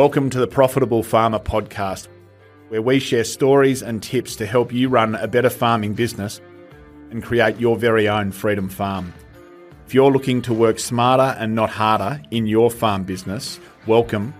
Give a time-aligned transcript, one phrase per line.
[0.00, 2.08] Welcome to the Profitable Farmer podcast,
[2.68, 6.40] where we share stories and tips to help you run a better farming business
[7.10, 9.12] and create your very own freedom farm.
[9.84, 14.32] If you're looking to work smarter and not harder in your farm business, welcome.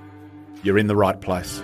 [0.63, 1.61] You're in the right place.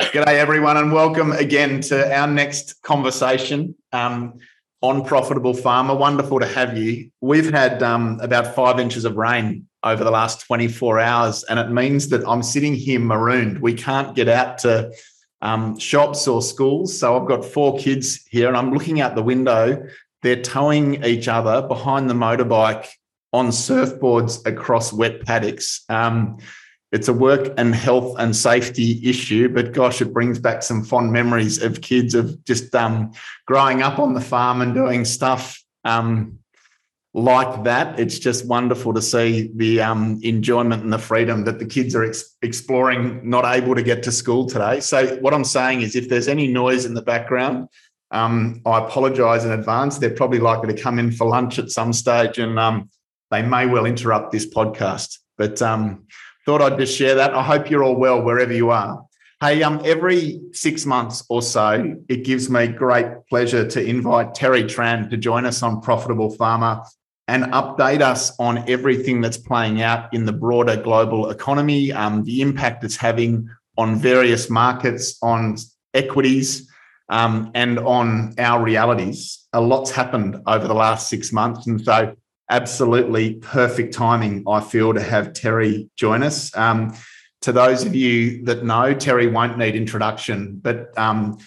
[0.00, 3.76] G'day, everyone, and welcome again to our next conversation.
[3.92, 4.40] Um,
[4.84, 5.94] on Profitable Farmer.
[5.94, 7.10] Wonderful to have you.
[7.22, 11.70] We've had um, about five inches of rain over the last 24 hours, and it
[11.70, 13.60] means that I'm sitting here marooned.
[13.60, 14.92] We can't get out to
[15.40, 16.98] um, shops or schools.
[16.98, 19.86] So I've got four kids here, and I'm looking out the window.
[20.20, 22.86] They're towing each other behind the motorbike
[23.32, 25.82] on surfboards across wet paddocks.
[25.88, 26.36] Um,
[26.94, 31.10] it's a work and health and safety issue, but gosh, it brings back some fond
[31.10, 33.10] memories of kids of just um,
[33.46, 36.38] growing up on the farm and doing stuff um,
[37.12, 37.98] like that.
[37.98, 42.04] It's just wonderful to see the um, enjoyment and the freedom that the kids are
[42.04, 44.78] ex- exploring, not able to get to school today.
[44.78, 47.70] So, what I'm saying is, if there's any noise in the background,
[48.12, 49.98] um, I apologise in advance.
[49.98, 52.88] They're probably likely to come in for lunch at some stage, and um,
[53.32, 55.18] they may well interrupt this podcast.
[55.36, 56.06] But um,
[56.44, 57.34] thought I'd just share that.
[57.34, 59.04] I hope you're all well wherever you are.
[59.40, 64.64] Hey, um, every six months or so, it gives me great pleasure to invite Terry
[64.64, 66.82] Tran to join us on Profitable Farmer
[67.26, 72.42] and update us on everything that's playing out in the broader global economy, um, the
[72.42, 75.56] impact it's having on various markets, on
[75.94, 76.70] equities,
[77.08, 79.46] um, and on our realities.
[79.52, 81.66] A lot's happened over the last six months.
[81.66, 82.14] And so
[82.50, 86.54] absolutely perfect timing, I feel, to have Terry join us.
[86.56, 86.94] Um,
[87.42, 91.38] to those of you that know, Terry won't need introduction, but um,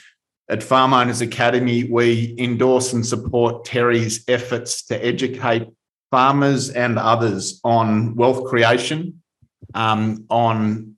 [0.50, 5.68] at Farm Owners Academy, we endorse and support Terry's efforts to educate
[6.12, 9.22] farmers and others on wealth creation,
[9.74, 10.96] um, on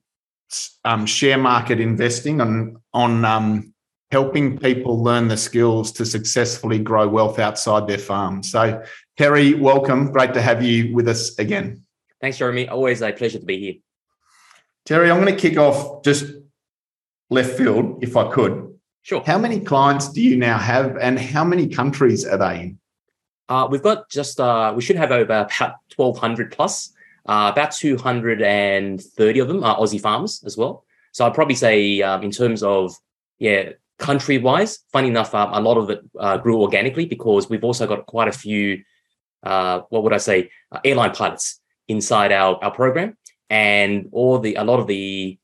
[0.84, 3.74] um, share market investing, on, on um,
[4.10, 8.42] helping people learn the skills to successfully grow wealth outside their farm.
[8.42, 8.82] So
[9.20, 10.10] Terry, welcome.
[10.12, 11.84] Great to have you with us again.
[12.22, 12.70] Thanks, Jeremy.
[12.70, 13.74] Always a pleasure to be here.
[14.86, 16.24] Terry, I'm going to kick off just
[17.28, 18.78] left field, if I could.
[19.02, 19.22] Sure.
[19.26, 22.78] How many clients do you now have, and how many countries are they in?
[23.46, 26.94] Uh, we've got just uh, we should have over about 1,200 plus.
[27.26, 30.86] Uh, about 230 of them are Aussie farmers as well.
[31.12, 32.96] So I'd probably say, um, in terms of
[33.38, 37.64] yeah, country wise, funny enough, um, a lot of it uh, grew organically because we've
[37.64, 38.82] also got quite a few
[39.42, 43.16] uh, what would I say, uh, airline pilots inside our, our program.
[43.48, 45.38] And all the a lot of the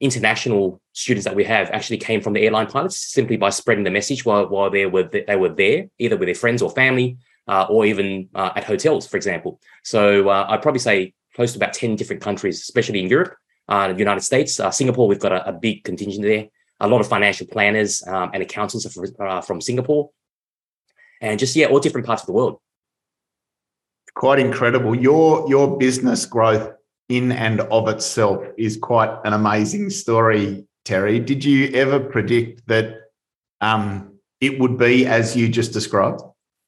[0.00, 3.90] international students that we have actually came from the airline pilots simply by spreading the
[3.90, 7.66] message while, while they were they were there, either with their friends or family, uh,
[7.68, 9.60] or even uh, at hotels, for example.
[9.82, 13.34] So uh, I'd probably say close to about 10 different countries, especially in Europe,
[13.68, 16.46] the United States, Singapore, we've got a, a, big contingent there.
[16.80, 18.86] A lot of financial planners um, and accountants
[19.20, 20.10] are from Singapore.
[21.20, 22.60] And just, yeah, all different parts of the world
[24.18, 24.94] quite incredible.
[24.96, 26.72] Your your business growth
[27.08, 31.20] in and of itself is quite an amazing story, Terry.
[31.20, 32.96] Did you ever predict that
[33.60, 36.20] um, it would be as you just described?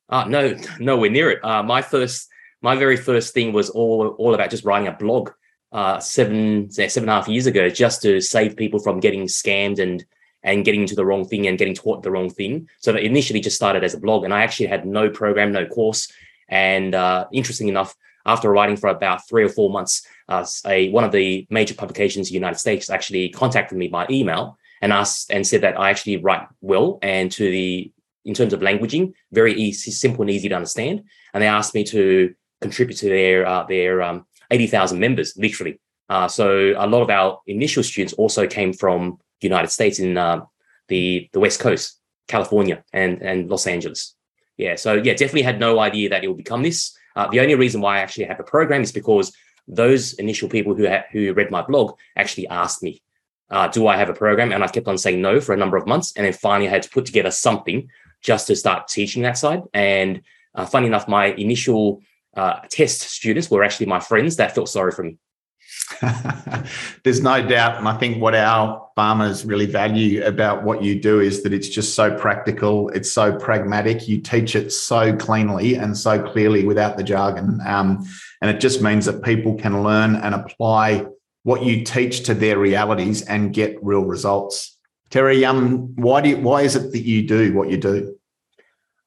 [0.08, 1.44] Uh, no, nowhere near it.
[1.44, 2.28] Uh, my first,
[2.62, 5.30] my very first thing was all all about just writing a blog
[5.72, 9.80] uh, seven seven and a half years ago, just to save people from getting scammed
[9.80, 10.04] and
[10.44, 12.68] and getting into the wrong thing and getting taught the wrong thing.
[12.78, 15.66] So that initially just started as a blog, and I actually had no program, no
[15.66, 16.10] course.
[16.50, 17.94] And uh, interesting enough,
[18.26, 22.28] after writing for about three or four months, uh, a, one of the major publications
[22.28, 25.90] in the United States actually contacted me by email and asked and said that I
[25.90, 27.90] actually write well and to the
[28.26, 31.04] in terms of languaging, very easy, simple and easy to understand.
[31.32, 35.80] And they asked me to contribute to their uh, their um, eighty thousand members, literally.
[36.08, 40.18] Uh, so a lot of our initial students also came from the United States in
[40.18, 40.44] uh,
[40.88, 44.14] the the West Coast, California, and and Los Angeles
[44.60, 46.94] yeah, so yeah, definitely had no idea that it would become this.
[47.16, 49.32] Uh, the only reason why I actually have a program is because
[49.66, 53.02] those initial people who ha- who read my blog actually asked me,
[53.50, 55.78] uh, "Do I have a program?" And I kept on saying no for a number
[55.78, 57.88] of months, and then finally I had to put together something
[58.20, 59.62] just to start teaching that side.
[59.72, 60.20] And
[60.54, 62.02] uh, funny enough, my initial
[62.36, 65.16] uh, test students were actually my friends that felt sorry for me.
[67.04, 67.78] There's no doubt.
[67.78, 71.68] And I think what our farmers really value about what you do is that it's
[71.68, 74.08] just so practical, it's so pragmatic.
[74.08, 77.60] You teach it so cleanly and so clearly without the jargon.
[77.66, 78.06] Um,
[78.40, 81.06] and it just means that people can learn and apply
[81.42, 84.78] what you teach to their realities and get real results.
[85.10, 88.16] Terry, um, why do you, why is it that you do what you do?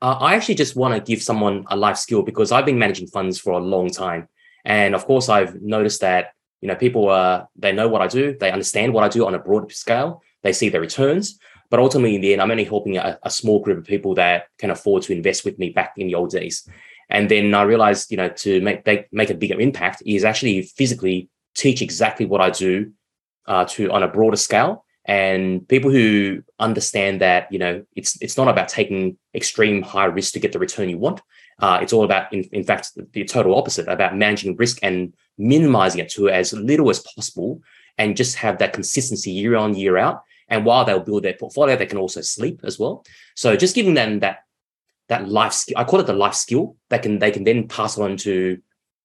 [0.02, 3.08] Uh, I actually just want to give someone a life skill because I've been managing
[3.08, 4.28] funds for a long time,
[4.66, 6.34] and of course, I've noticed that
[6.64, 9.36] you know people are they know what I do, they understand what I do on
[9.36, 11.38] a broad scale, they see the returns.
[11.70, 14.46] But ultimately, in the end, I'm only helping a, a small group of people that
[14.60, 16.66] can afford to invest with me back in the old days.
[17.10, 20.62] And then I realized, you know, to make make, make a bigger impact is actually
[20.62, 22.94] physically teach exactly what I do
[23.46, 28.38] uh, to on a broader scale and people who understand that you know it's it's
[28.38, 31.22] not about taking extreme high risk to get the return you want
[31.60, 36.02] uh, it's all about in, in fact the total opposite about managing risk and minimizing
[36.02, 37.62] it to as little as possible
[37.98, 40.24] and just have that consistency year on year out.
[40.50, 43.06] And while they'll build their portfolio they can also sleep as well.
[43.36, 44.40] So just giving them that
[45.10, 47.98] that life skill i call it the life skill that can they can then pass
[47.98, 48.58] on to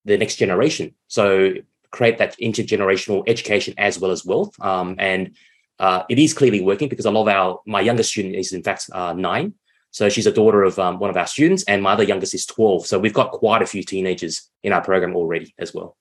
[0.04, 0.94] the next generation.
[1.08, 1.54] So
[1.90, 4.54] create that intergenerational education as well as wealth.
[4.60, 5.36] Um, and
[5.78, 8.62] uh, it is clearly working because a lot of our my youngest student is in
[8.62, 9.54] fact uh, nine.
[9.90, 12.44] So she's a daughter of um, one of our students and my other youngest is
[12.46, 15.96] 12 so we've got quite a few teenagers in our program already as well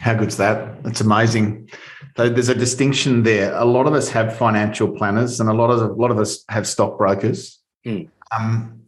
[0.00, 0.82] how good's that?
[0.82, 1.70] That's amazing.
[2.16, 3.54] So there's a distinction there.
[3.54, 6.44] A lot of us have financial planners and a lot of a lot of us
[6.48, 8.08] have stockbrokers mm.
[8.36, 8.82] um,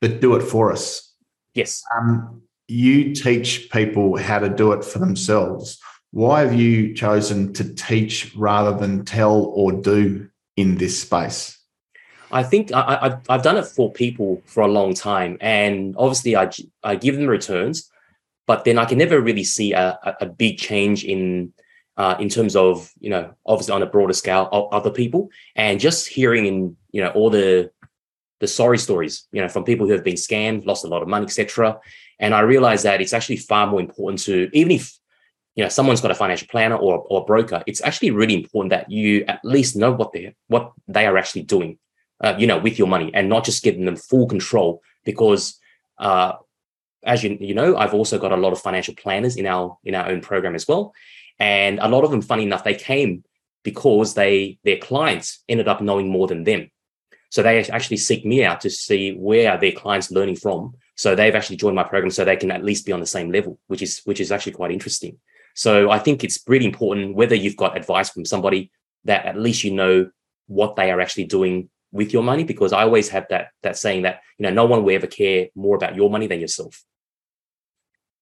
[0.00, 1.12] that do it for us.
[1.54, 1.82] Yes.
[1.96, 5.80] Um, you teach people how to do it for themselves.
[6.10, 11.58] Why have you chosen to teach rather than tell or do in this space?
[12.30, 16.50] I think I, have done it for people for a long time, and obviously I,
[16.82, 17.88] I give them returns,
[18.46, 21.52] but then I can never really see a, a big change in
[21.96, 25.80] uh, in terms of you know obviously on a broader scale of other people, and
[25.80, 27.70] just hearing in you know all the
[28.40, 31.08] the sorry stories you know from people who have been scammed, lost a lot of
[31.08, 31.78] money, etc.
[32.18, 34.98] And I realize that it's actually far more important to even if
[35.54, 38.70] you know someone's got a financial planner or, or a broker it's actually really important
[38.70, 41.78] that you at least know what they what they are actually doing
[42.22, 45.60] uh, you know with your money and not just giving them full control because
[45.98, 46.32] uh,
[47.04, 49.94] as you you know i've also got a lot of financial planners in our in
[49.94, 50.92] our own program as well.
[51.40, 53.24] And a lot of them funny enough they came
[53.62, 56.70] because they their clients ended up knowing more than them.
[57.30, 60.74] So they actually seek me out to see where are their clients learning from.
[60.94, 63.32] So they've actually joined my program so they can at least be on the same
[63.32, 65.18] level which is which is actually quite interesting.
[65.54, 68.70] So I think it's really important whether you've got advice from somebody
[69.04, 70.10] that at least you know
[70.46, 74.02] what they are actually doing with your money, because I always have that that saying
[74.02, 76.84] that you know no one will ever care more about your money than yourself.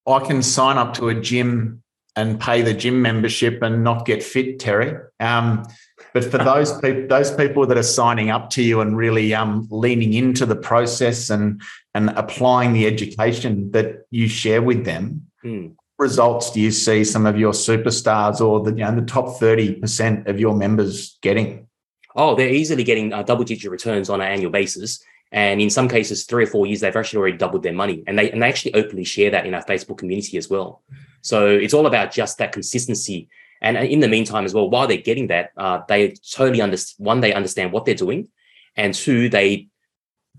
[0.07, 1.83] I can sign up to a gym
[2.15, 4.95] and pay the gym membership and not get fit, Terry.
[5.21, 5.65] Um,
[6.13, 9.67] but for those people, those people that are signing up to you and really um,
[9.71, 11.63] leaning into the process and
[11.95, 17.27] and applying the education that you share with them, mm results do you see some
[17.27, 21.69] of your superstars or the you know the top 30% of your members getting?
[22.15, 25.03] Oh, they're easily getting uh, double digit returns on an annual basis.
[25.33, 28.05] And in some cases, three or four years, they've actually already doubled their money.
[28.07, 30.83] And they and they actually openly share that in our Facebook community as well.
[31.23, 33.29] So it's all about just that consistency.
[33.63, 37.07] And in the meantime, as well, while they're getting that, uh, they totally understand.
[37.07, 38.29] One, they understand what they're doing,
[38.77, 39.69] and two, they,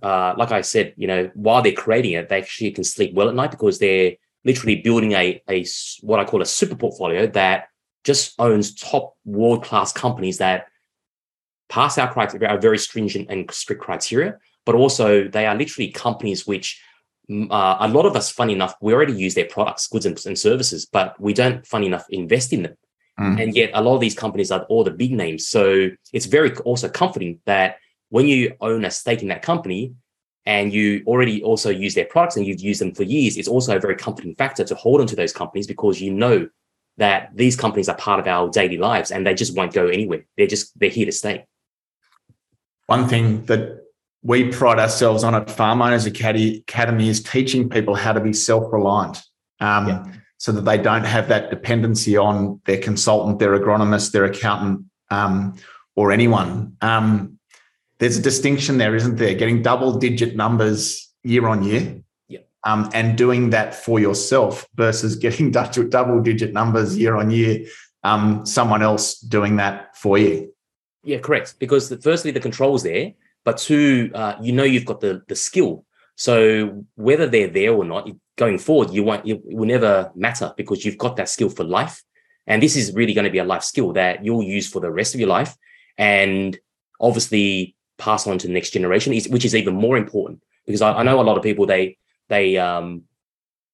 [0.01, 3.29] uh, like I said, you know, while they're creating it, they actually can sleep well
[3.29, 4.13] at night because they're
[4.45, 5.65] literally building a, a
[6.01, 7.69] what I call a super portfolio that
[8.03, 10.67] just owns top world class companies that
[11.69, 16.47] pass our criteria, our very stringent and strict criteria, but also they are literally companies
[16.47, 16.81] which
[17.29, 20.19] mm, uh, a lot of us, funny enough, we already use their products, goods and,
[20.25, 22.75] and services, but we don't, funny enough, invest in them.
[23.19, 23.41] Mm.
[23.41, 25.47] And yet, a lot of these companies are all the big names.
[25.47, 27.77] So it's very also comforting that
[28.09, 29.93] when you own a stake in that company,
[30.45, 33.75] and you already also use their products and you've used them for years, it's also
[33.75, 36.49] a very comforting factor to hold onto those companies because you know
[36.97, 40.25] that these companies are part of our daily lives and they just won't go anywhere.
[40.37, 41.45] They're just they're here to stay.
[42.87, 43.82] One thing that
[44.23, 49.21] we pride ourselves on at Farm Owners Academy is teaching people how to be self-reliant.
[49.59, 50.05] Um, yeah.
[50.37, 55.55] So that they don't have that dependency on their consultant, their agronomist, their accountant, um,
[55.95, 56.75] or anyone.
[56.81, 57.39] Um,
[57.99, 59.35] there's a distinction there, isn't there?
[59.35, 61.99] Getting double digit numbers year on year.
[62.65, 67.65] Um, and doing that for yourself versus getting double digit numbers year on year,
[68.03, 70.53] um, someone else doing that for you.
[71.03, 71.55] Yeah, correct.
[71.59, 75.35] Because the, firstly, the control's there, but two, uh, you know, you've got the the
[75.35, 75.85] skill.
[76.15, 79.27] So whether they're there or not, going forward, you won't.
[79.27, 82.03] It will never matter because you've got that skill for life,
[82.47, 84.91] and this is really going to be a life skill that you'll use for the
[84.91, 85.55] rest of your life.
[85.97, 86.57] And
[86.99, 91.03] obviously, pass on to the next generation, which is even more important because I, I
[91.03, 91.97] know a lot of people they
[92.29, 93.03] they um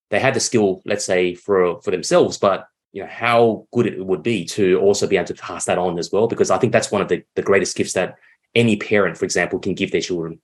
[0.10, 4.04] they had the skill, let's say for for themselves, but you know how good it
[4.04, 6.74] would be to also be able to pass that on as well because I think
[6.74, 8.16] that's one of the the greatest gifts that
[8.56, 10.42] any parent, for example, can give their children.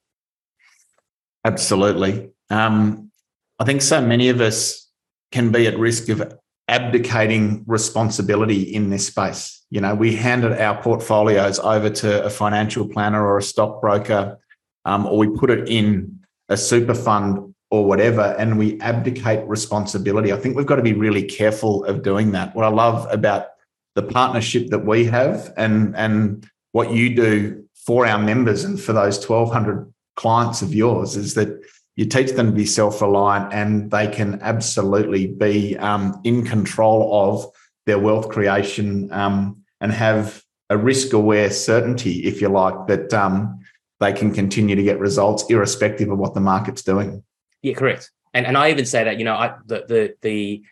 [1.43, 2.31] Absolutely.
[2.49, 3.11] Um,
[3.59, 4.89] I think so many of us
[5.31, 6.33] can be at risk of
[6.67, 9.63] abdicating responsibility in this space.
[9.69, 14.39] You know, we handed our portfolios over to a financial planner or a stockbroker,
[14.85, 16.19] um, or we put it in
[16.49, 20.31] a super fund or whatever, and we abdicate responsibility.
[20.31, 22.55] I think we've got to be really careful of doing that.
[22.55, 23.47] What I love about
[23.95, 28.93] the partnership that we have and, and what you do for our members and for
[28.93, 31.61] those 1,200 clients of yours is that
[31.95, 37.45] you teach them to be self-reliant and they can absolutely be um, in control of
[37.85, 43.59] their wealth creation um, and have a risk-aware certainty, if you like, that um,
[43.99, 47.23] they can continue to get results irrespective of what the market's doing.
[47.61, 48.11] Yeah, correct.
[48.33, 50.63] And and I even say that you know I, the the the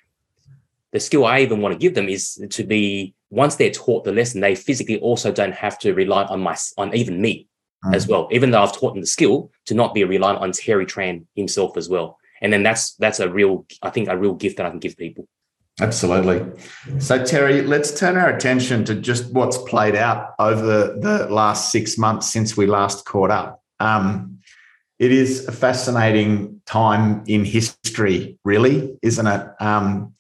[0.91, 4.11] the skill I even want to give them is to be once they're taught the
[4.11, 7.47] lesson, they physically also don't have to rely on my on even me
[7.83, 7.95] mm.
[7.95, 8.27] as well.
[8.31, 11.75] Even though I've taught them the skill to not be reliant on Terry Tran himself
[11.75, 12.17] as well.
[12.41, 14.95] And then that's that's a real I think a real gift that I can give
[14.97, 15.27] people.
[15.81, 16.45] Absolutely.
[16.99, 21.97] So Terry, let's turn our attention to just what's played out over the, last six
[21.97, 23.63] months since we last caught up.
[23.79, 24.37] Um,
[24.99, 29.47] it is a fascinating time in history, really, isn't it?
[29.59, 30.13] Um,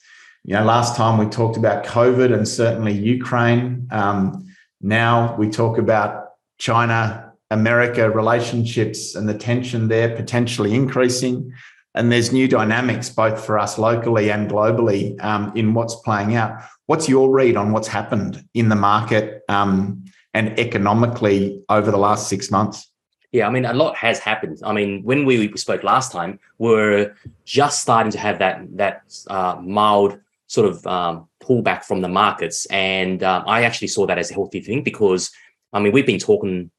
[0.45, 3.87] you know, last time we talked about COVID and certainly Ukraine.
[3.91, 4.45] Um,
[4.81, 11.53] now we talk about China America relationships and the tension there potentially increasing.
[11.95, 16.61] And there's new dynamics both for us locally and globally um, in what's playing out.
[16.87, 22.27] What's your read on what's happened in the market um, and economically over the last
[22.27, 22.89] six months?
[23.31, 24.59] Yeah, I mean, a lot has happened.
[24.63, 29.03] I mean, when we spoke last time, we are just starting to have that that
[29.27, 30.19] uh, mild
[30.55, 34.35] sort of um, pullback from the markets, and uh, I actually saw that as a
[34.35, 35.31] healthy thing because,
[35.75, 36.69] I mean, we've been talking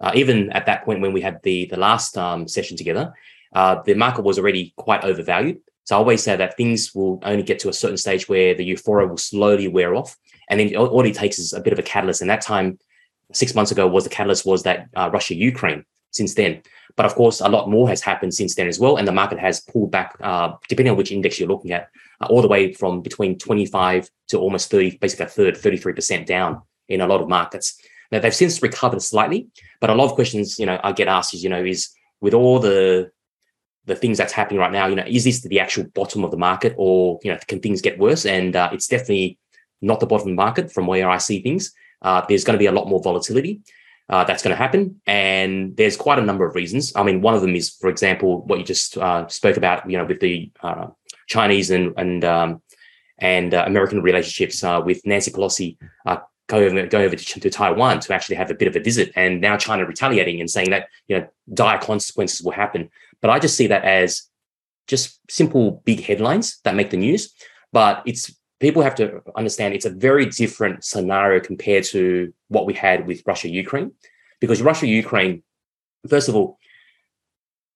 [0.00, 3.12] uh, even at that point when we had the the last um, session together,
[3.58, 5.58] uh, the market was already quite overvalued.
[5.84, 8.64] So I always say that things will only get to a certain stage where the
[8.64, 10.16] euphoria will slowly wear off,
[10.48, 12.20] and then all it takes is a bit of a catalyst.
[12.20, 12.78] And that time,
[13.32, 16.62] six months ago, was the catalyst was that uh, Russia Ukraine since then.
[16.96, 18.96] But of course, a lot more has happened since then as well.
[18.98, 21.90] And the market has pulled back, uh, depending on which index you're looking at,
[22.24, 27.00] all the way from between 25 to almost 30, basically a third, 33% down in
[27.00, 27.80] a lot of markets.
[28.10, 29.48] Now, they've since recovered slightly,
[29.80, 31.90] but a lot of questions, you know, I get asked is, you know, is
[32.20, 33.10] with all the
[33.86, 36.38] the things that's happening right now, you know, is this the actual bottom of the
[36.38, 38.24] market or, you know, can things get worse?
[38.24, 39.38] And uh, it's definitely
[39.82, 41.72] not the bottom of the market from where I see things.
[42.00, 43.60] Uh, there's going to be a lot more volatility
[44.08, 45.00] uh, that's going to happen.
[45.06, 46.92] And there's quite a number of reasons.
[46.96, 49.98] I mean, one of them is, for example, what you just uh, spoke about, you
[49.98, 50.88] know, with the uh,
[51.26, 52.62] Chinese and and um,
[53.18, 55.76] and uh, American relationships uh, with Nancy Pelosi
[56.06, 58.80] uh, going over, going over to, to, Taiwan to actually have a bit of a
[58.80, 62.90] visit, and now China retaliating and saying that you know dire consequences will happen.
[63.20, 64.28] But I just see that as
[64.86, 67.32] just simple big headlines that make the news.
[67.72, 72.74] But it's people have to understand it's a very different scenario compared to what we
[72.74, 73.92] had with Russia Ukraine,
[74.40, 75.42] because Russia Ukraine,
[76.08, 76.58] first of all,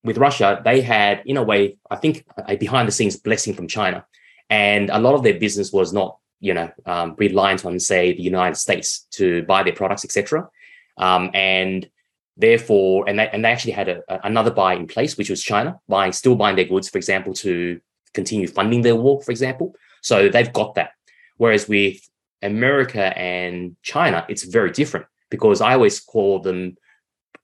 [0.03, 3.67] with Russia, they had, in a way, I think, a behind the scenes blessing from
[3.67, 4.05] China.
[4.49, 8.21] And a lot of their business was not, you know, um, reliant on, say, the
[8.21, 10.49] United States to buy their products, etc.
[10.97, 11.89] Um, and
[12.37, 15.43] therefore, and they, and they actually had a, a, another buy in place, which was
[15.43, 17.79] China buying, still buying their goods, for example, to
[18.13, 19.75] continue funding their war, for example.
[20.01, 20.91] So they've got that.
[21.37, 22.09] Whereas with
[22.41, 26.77] America and China, it's very different because I always call them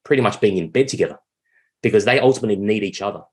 [0.04, 1.20] pretty much being in bed together
[1.82, 3.24] because they ultimately need each other.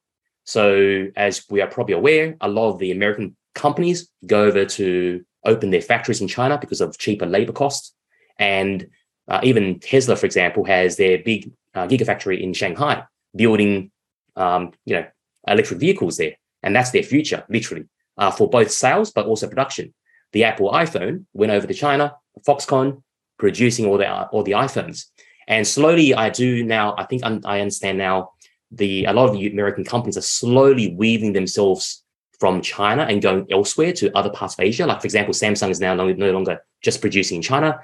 [0.45, 5.25] So, as we are probably aware, a lot of the American companies go over to
[5.45, 7.95] open their factories in China because of cheaper labor costs.
[8.39, 8.89] And
[9.29, 13.91] uh, even Tesla, for example, has their big uh, gigafactory in Shanghai building,
[14.37, 15.07] um, you know,
[15.47, 16.37] electric vehicles there.
[16.63, 17.87] And that's their future, literally
[18.19, 19.95] uh, for both sales but also production.
[20.33, 23.03] The Apple iPhone went over to China, Foxconn,
[23.39, 25.07] producing all the all the iPhones.
[25.49, 26.95] And slowly, I do now.
[26.97, 28.33] I think I understand now.
[28.71, 32.03] The a lot of American companies are slowly weaving themselves
[32.41, 34.87] from China and going elsewhere to other parts of Asia.
[34.87, 37.79] Like for example, Samsung is now no, no longer just producing in China.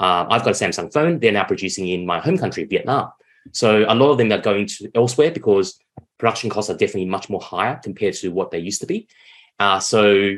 [0.00, 1.20] Uh, I've got a Samsung phone.
[1.20, 3.12] They're now producing in my home country, Vietnam.
[3.52, 5.78] So a lot of them are going to elsewhere because
[6.18, 9.08] production costs are definitely much more higher compared to what they used to be.
[9.58, 10.36] Uh, so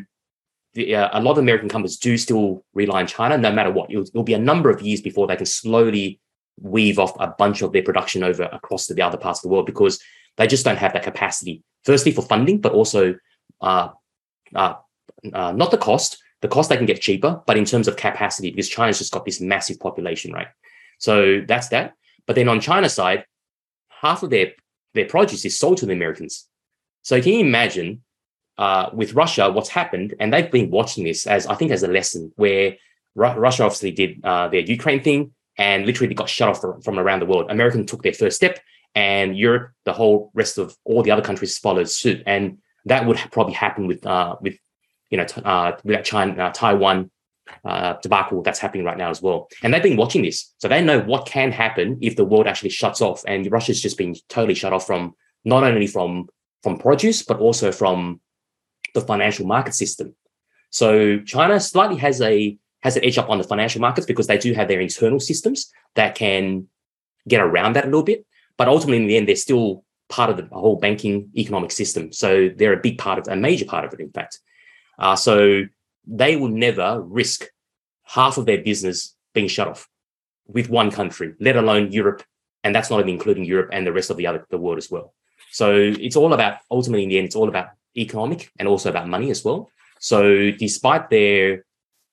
[0.74, 3.90] the, uh, a lot of American companies do still rely on China, no matter what.
[3.90, 6.20] It'll, be a number of years before they can slowly
[6.60, 9.48] weave off a bunch of their production over across to the other parts of the
[9.48, 10.00] world because
[10.36, 11.62] they just don't have that capacity.
[11.84, 13.14] Firstly, for funding, but also
[13.60, 13.88] uh,
[14.54, 14.74] uh,
[15.32, 16.18] uh not the cost.
[16.40, 19.24] The cost they can get cheaper, but in terms of capacity, because China's just got
[19.24, 20.48] this massive population, right?
[20.98, 21.94] So that's that.
[22.26, 23.24] But then on China's side,
[23.88, 24.52] half of their
[24.94, 26.46] their produce is sold to the Americans.
[27.02, 28.02] So can you imagine
[28.58, 30.14] uh, with Russia what's happened?
[30.20, 32.76] And they've been watching this as I think as a lesson where
[33.14, 37.20] Ru- Russia obviously did uh, their Ukraine thing and literally got shut off from, around
[37.20, 37.50] the world.
[37.50, 38.60] American took their first step,
[38.94, 42.22] and Europe, the whole rest of all the other countries followed suit.
[42.26, 44.56] And that would probably happen with uh, with
[45.10, 47.10] you know uh, with that China, uh, Taiwan
[47.64, 49.48] uh, debacle that's happening right now as well.
[49.62, 52.70] And they've been watching this, so they know what can happen if the world actually
[52.70, 53.22] shuts off.
[53.26, 56.28] And Russia's just been totally shut off from not only from
[56.62, 58.20] from produce but also from
[58.94, 60.14] the financial market system.
[60.70, 64.38] So China slightly has a has an edge up on the financial markets because they
[64.38, 66.68] do have their internal systems that can
[67.26, 68.26] get around that a little bit.
[68.58, 72.12] But ultimately, in the end, they're still part of the whole banking economic system.
[72.12, 74.38] So they're a big part of a major part of it, in fact.
[74.98, 75.62] Uh, so
[76.06, 77.46] they will never risk
[78.04, 79.88] half of their business being shut off
[80.46, 82.22] with one country, let alone Europe.
[82.62, 84.90] And that's not even including Europe and the rest of the other the world as
[84.90, 85.14] well.
[85.52, 89.08] So it's all about ultimately in the end, it's all about economic and also about
[89.08, 89.70] money as well.
[90.00, 91.64] So despite their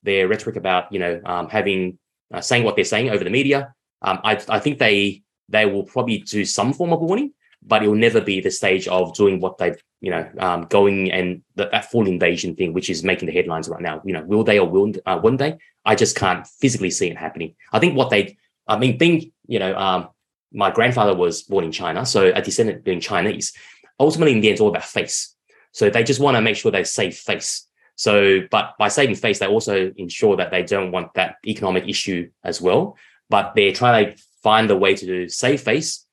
[0.03, 1.97] their rhetoric about you know um, having
[2.33, 3.73] uh, saying what they're saying over the media.
[4.01, 7.87] Um, I, I think they they will probably do some form of warning, but it
[7.87, 11.69] will never be the stage of doing what they've you know um, going and the,
[11.71, 14.01] that full invasion thing, which is making the headlines right now.
[14.03, 15.57] You know, will they or will uh, one day?
[15.85, 17.55] I just can't physically see it happening.
[17.71, 20.09] I think what they, I mean, being you know, um,
[20.51, 23.53] my grandfather was born in China, so a descendant being Chinese.
[23.99, 25.35] Ultimately, in the end, it's all about face.
[25.73, 27.67] So they just want to make sure they save face.
[28.01, 32.31] So, but by saving face, they also ensure that they don't want that economic issue
[32.43, 32.97] as well.
[33.29, 36.07] But they're trying to find a way to save face,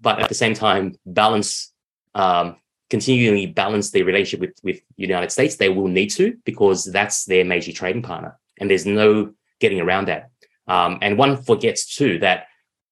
[0.00, 1.70] but at the same time balance,
[2.14, 2.56] um,
[2.88, 5.56] continually balance their relationship with with United States.
[5.56, 10.08] They will need to because that's their major trading partner, and there's no getting around
[10.08, 10.30] that.
[10.66, 12.46] Um, and one forgets too that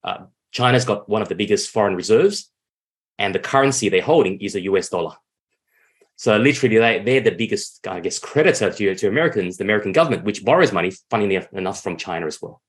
[0.05, 2.51] uh, China's got one of the biggest foreign reserves,
[3.19, 5.17] and the currency they're holding is a US dollar.
[6.21, 10.23] So literally, they, they're the biggest, I guess, creditor to, to Americans, the American government,
[10.23, 12.61] which borrows money, funnily enough, from China as well.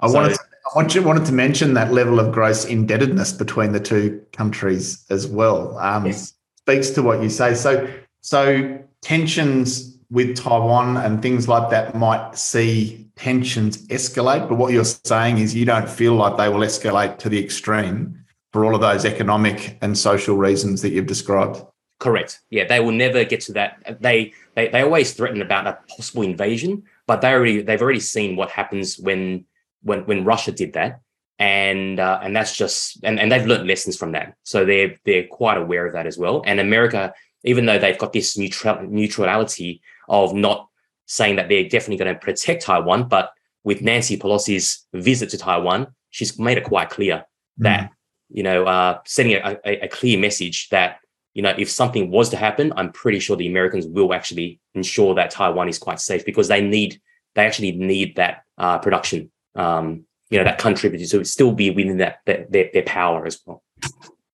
[0.00, 3.70] I so, wanted, to, I wanted, wanted to mention that level of gross indebtedness between
[3.70, 5.78] the two countries as well.
[5.78, 6.34] Um, yes.
[6.56, 7.54] Speaks to what you say.
[7.54, 7.88] So,
[8.22, 14.48] so tensions with Taiwan and things like that might see tensions escalate.
[14.48, 18.24] But what you're saying is you don't feel like they will escalate to the extreme
[18.52, 21.62] for all of those economic and social reasons that you've described.
[22.00, 22.40] Correct.
[22.48, 23.98] Yeah, they will never get to that.
[24.00, 28.36] They they, they always threaten about a possible invasion, but they already they've already seen
[28.36, 29.44] what happens when
[29.82, 31.02] when when Russia did that,
[31.38, 34.34] and uh, and that's just and, and they've learned lessons from that.
[34.44, 36.42] So they're they're quite aware of that as well.
[36.46, 37.12] And America,
[37.44, 40.68] even though they've got this neutral neutrality of not
[41.04, 43.30] saying that they're definitely going to protect Taiwan, but
[43.62, 47.26] with Nancy Pelosi's visit to Taiwan, she's made it quite clear
[47.60, 47.64] mm.
[47.64, 47.90] that
[48.30, 50.96] you know uh, sending a, a, a clear message that
[51.34, 55.14] you know, if something was to happen, I'm pretty sure the Americans will actually ensure
[55.14, 57.00] that Taiwan is quite safe because they need,
[57.34, 61.98] they actually need that uh, production, um, you know, that country to still be within
[61.98, 63.62] that, that their, their power as well.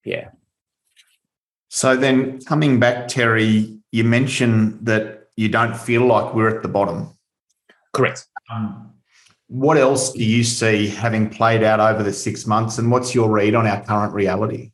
[0.04, 0.30] Yeah.
[1.68, 6.68] So then coming back, Terry, you mentioned that you don't feel like we're at the
[6.68, 7.10] bottom.
[7.92, 8.26] Correct.
[8.50, 8.94] Um,
[9.48, 13.30] what else do you see having played out over the six months, and what's your
[13.30, 14.72] read on our current reality?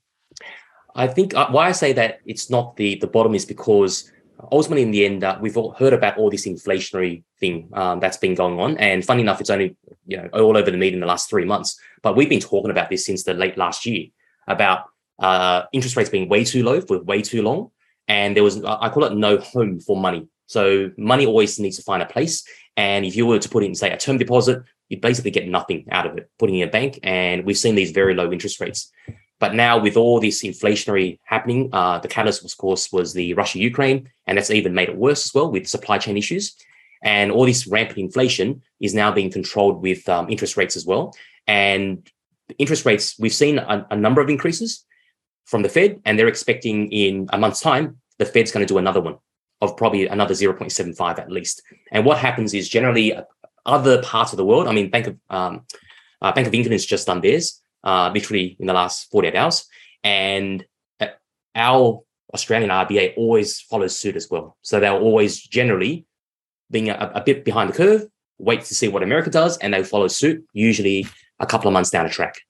[0.95, 4.11] I think uh, why I say that it's not the the bottom is because
[4.51, 8.17] ultimately in the end uh, we've all heard about all this inflationary thing um, that's
[8.17, 9.77] been going on, and funny enough, it's only
[10.07, 11.79] you know all over the media in the last three months.
[12.03, 14.07] But we've been talking about this since the late last year
[14.49, 14.87] about
[15.19, 17.71] uh, interest rates being way too low for way too long,
[18.09, 20.29] and there was I call it no home for money.
[20.47, 22.45] So money always needs to find a place,
[22.77, 25.87] and if you were to put in say a term deposit, you'd basically get nothing
[25.91, 28.93] out of it putting in a bank, and we've seen these very low interest rates.
[29.43, 34.09] But now with all this inflationary happening, uh, the catalyst, of course, was the Russia-Ukraine,
[34.29, 36.55] and that's even made it worse as well with supply chain issues.
[37.03, 41.13] And all this rampant inflation is now being controlled with um, interest rates as well.
[41.49, 42.09] And
[42.57, 44.85] interest rates, we've seen a, a number of increases
[45.45, 48.79] from the Fed, and they're expecting in a month's time, the Fed's going to do
[48.79, 49.19] another one
[49.61, 51.63] of probably another 0.75 at least.
[51.91, 53.25] And what happens is generally uh,
[53.67, 55.67] other parts of the world, I mean, Bank of um,
[56.21, 59.67] uh, Bank of England has just done theirs uh, literally in the last 48 hours.
[60.05, 60.65] And
[61.01, 61.09] uh,
[61.55, 62.03] our
[62.35, 64.57] Australian RBA always follows suit as well.
[64.63, 66.07] So they'll always generally
[66.71, 68.07] being a, a, bit behind the curve,
[68.39, 71.07] wait to see what America does, and they follow suit, usually
[71.39, 72.41] a couple of months down the track.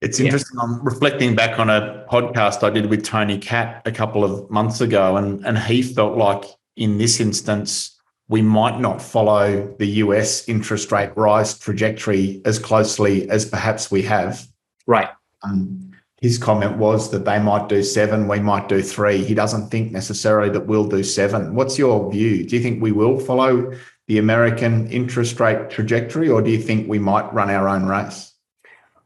[0.00, 0.58] It's interesting.
[0.58, 0.64] Yeah.
[0.64, 4.80] I'm reflecting back on a podcast I did with Tony Catt a couple of months
[4.80, 6.44] ago, and, and he felt like
[6.76, 7.93] in this instance,
[8.28, 14.02] we might not follow the US interest rate rise trajectory as closely as perhaps we
[14.02, 14.46] have.
[14.86, 15.10] Right.
[15.42, 19.22] Um, his comment was that they might do seven, we might do three.
[19.22, 21.54] He doesn't think necessarily that we'll do seven.
[21.54, 22.46] What's your view?
[22.46, 23.72] Do you think we will follow
[24.06, 28.32] the American interest rate trajectory, or do you think we might run our own race?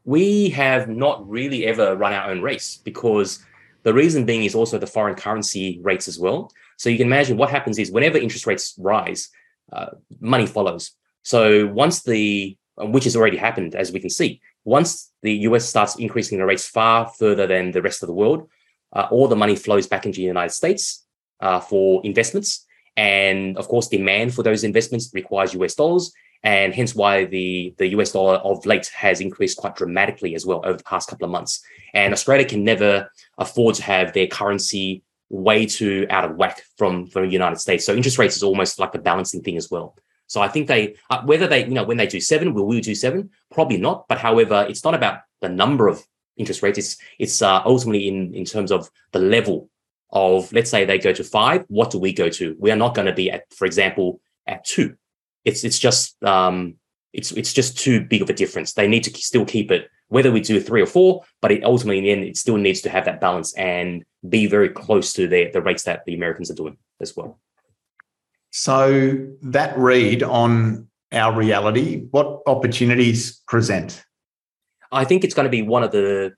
[0.05, 3.43] We have not really ever run our own race because
[3.83, 6.51] the reason being is also the foreign currency rates as well.
[6.79, 9.29] So you can imagine what happens is whenever interest rates rise,
[9.71, 9.87] uh,
[10.21, 10.91] money follows.
[11.23, 15.97] So once the, which has already happened, as we can see, once the US starts
[15.97, 18.49] increasing the rates far further than the rest of the world,
[18.95, 21.05] uh, all the money flows back into the United States
[21.41, 22.65] uh, for investments.
[22.95, 26.13] And of course, demand for those investments requires US dollars.
[26.43, 30.61] And hence why the, the US dollar of late has increased quite dramatically as well
[30.63, 31.61] over the past couple of months.
[31.93, 37.07] And Australia can never afford to have their currency way too out of whack from,
[37.07, 37.85] from the United States.
[37.85, 39.95] So interest rates is almost like a balancing thing as well.
[40.27, 42.81] So I think they, uh, whether they, you know, when they do seven, will we
[42.81, 43.31] do seven?
[43.51, 44.07] Probably not.
[44.07, 46.03] But however, it's not about the number of
[46.37, 46.77] interest rates.
[46.77, 49.69] It's it's uh, ultimately in in terms of the level
[50.11, 51.65] of, let's say they go to five.
[51.67, 52.55] What do we go to?
[52.59, 54.95] We are not going to be at, for example, at two.
[55.45, 56.75] It's it's just um,
[57.13, 58.73] it's it's just too big of a difference.
[58.73, 61.97] They need to still keep it whether we do three or four, but it ultimately
[61.97, 65.27] in the end it still needs to have that balance and be very close to
[65.27, 67.39] the the rates that the Americans are doing as well.
[68.51, 74.03] So that read on our reality, what opportunities present?
[74.91, 76.33] I think it's going to be one of the.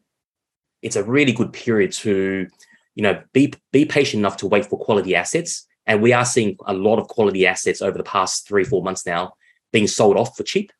[0.81, 2.47] It's a really good period to,
[2.95, 6.57] you know, be be patient enough to wait for quality assets, and we are seeing
[6.65, 9.33] a lot of quality assets over the past three four months now
[9.71, 10.71] being sold off for cheap,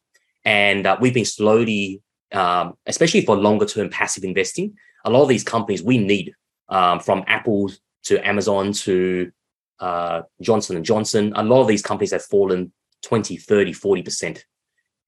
[0.43, 2.01] and uh, we've been slowly,
[2.33, 6.33] um, especially for longer term passive investing, a lot of these companies we need,
[6.69, 7.71] um, from Apple
[8.03, 9.31] to Amazon to
[9.79, 12.71] uh, Johnson and Johnson, a lot of these companies have fallen
[13.03, 14.43] 20, 30, 40%,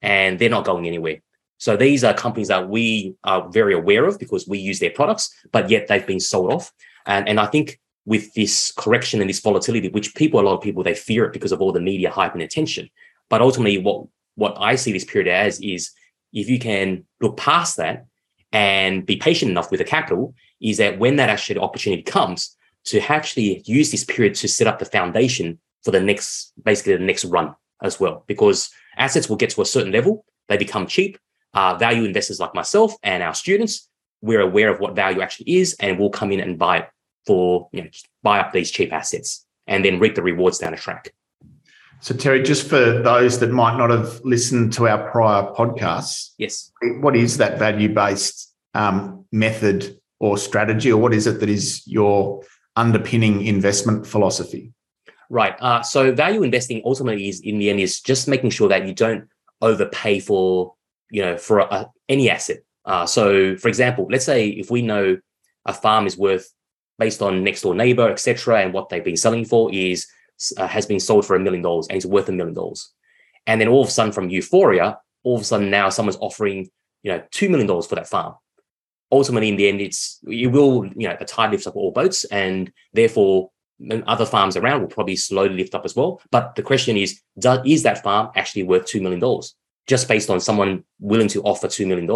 [0.02, 1.22] and they're not going anywhere.
[1.58, 5.34] So these are companies that we are very aware of because we use their products,
[5.52, 6.74] but yet they've been sold off.
[7.06, 10.62] And, and I think with this correction and this volatility, which people, a lot of
[10.62, 12.90] people, they fear it because of all the media hype and attention.
[13.30, 15.92] But ultimately, what, what I see this period as is
[16.34, 18.06] if you can look past that
[18.52, 23.00] and be patient enough with the capital, is that when that actually opportunity comes, to
[23.12, 27.26] actually use this period to set up the foundation for the next, basically the next
[27.26, 31.18] run as well, because assets will get to a certain level, they become cheap.
[31.54, 33.88] Uh, value investors like myself and our students,
[34.22, 36.88] we're aware of what value actually is, and we'll come in and buy
[37.28, 37.90] for, you know,
[38.24, 41.14] buy up these cheap assets and then reap the rewards down the track.
[42.04, 46.70] So, Terry, just for those that might not have listened to our prior podcasts, yes,
[47.00, 51.82] what is that value based um, method or strategy, or what is it that is
[51.88, 52.44] your
[52.76, 54.74] underpinning investment philosophy?
[55.30, 55.56] Right.
[55.62, 58.94] Uh, so value investing ultimately is in the end is just making sure that you
[58.94, 59.30] don't
[59.62, 60.74] overpay for
[61.10, 62.58] you know for a, any asset.
[62.84, 65.18] Uh, so for example, let's say if we know
[65.66, 66.52] a farm is worth
[67.00, 70.06] based on next door neighbor, etc., and what they've been selling for is
[70.58, 72.92] uh, has been sold for a million dollars and it's worth a million dollars,
[73.48, 76.70] and then all of a sudden from euphoria, all of a sudden now someone's offering
[77.04, 78.36] you know two million dollars for that farm.
[79.12, 82.26] Ultimately in the end it's you will you know the tide lifts up all boats
[82.26, 83.52] and therefore
[84.08, 86.22] other farms around will probably slowly lift up as well.
[86.32, 89.22] But the question is does, is that farm actually worth $2 million
[89.88, 92.10] just based on someone willing to offer $2 million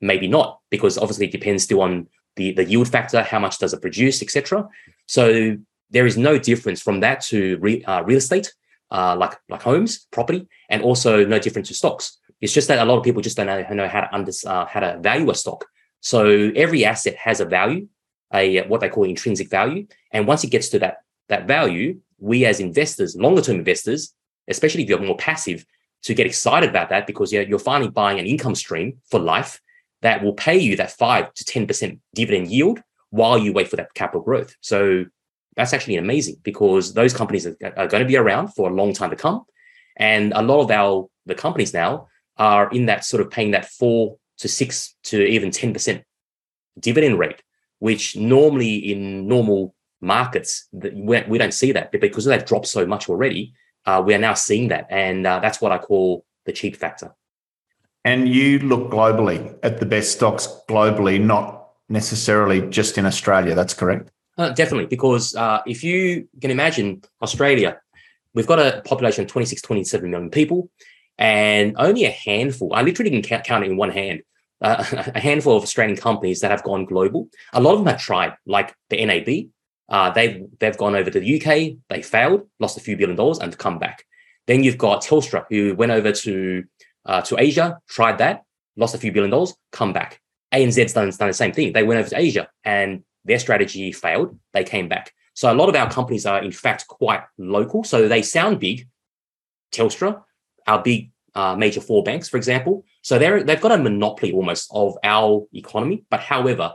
[0.00, 3.72] maybe not because obviously it depends still on the, the yield factor how much does
[3.72, 4.66] it produce etc
[5.06, 5.56] so
[5.90, 8.52] there is no difference from that to re, uh, real estate
[8.90, 12.84] uh, like like homes property and also no difference to stocks it's just that a
[12.84, 15.34] lot of people just don't know, know how to under, uh, how to value a
[15.34, 15.64] stock
[16.06, 17.88] so every asset has a value,
[18.32, 19.88] a what they call intrinsic value.
[20.12, 24.14] And once it gets to that, that value, we as investors, longer term investors,
[24.46, 25.66] especially if you're more passive,
[26.04, 29.60] to get excited about that because you're, you're finally buying an income stream for life
[30.02, 33.92] that will pay you that five to 10% dividend yield while you wait for that
[33.94, 34.54] capital growth.
[34.60, 35.06] So
[35.56, 38.92] that's actually amazing because those companies are, are going to be around for a long
[38.92, 39.44] time to come.
[39.96, 43.66] And a lot of our the companies now are in that sort of paying that
[43.66, 46.02] four to six to even 10%
[46.78, 47.42] dividend rate,
[47.78, 51.90] which normally in normal markets, we don't see that.
[51.90, 53.54] But because they've dropped so much already,
[53.86, 54.86] uh, we are now seeing that.
[54.90, 57.14] And uh, that's what I call the cheap factor.
[58.04, 63.54] And you look globally at the best stocks globally, not necessarily just in Australia.
[63.54, 64.10] That's correct.
[64.38, 67.80] Uh, definitely, because uh, if you can imagine Australia,
[68.34, 70.68] we've got a population of 26, 27 million people
[71.18, 74.22] and only a handful, I literally can count, it in one hand,
[74.60, 77.28] uh, a handful of Australian companies that have gone global.
[77.52, 79.50] A lot of them have tried, like the NAB.
[79.88, 83.38] Uh, they've they've gone over to the UK, they failed, lost a few billion dollars,
[83.38, 84.04] and come back.
[84.46, 86.64] Then you've got Telstra, who went over to
[87.04, 88.42] uh, to Asia, tried that,
[88.76, 90.20] lost a few billion dollars, come back.
[90.52, 91.72] ANZ's done, done the same thing.
[91.72, 94.38] They went over to Asia and their strategy failed.
[94.52, 95.12] They came back.
[95.34, 97.84] So a lot of our companies are in fact quite local.
[97.84, 98.88] So they sound big.
[99.72, 100.22] Telstra,
[100.66, 102.84] our big uh, major four banks, for example.
[103.02, 106.04] So they're they've got a monopoly almost of our economy.
[106.08, 106.72] But however,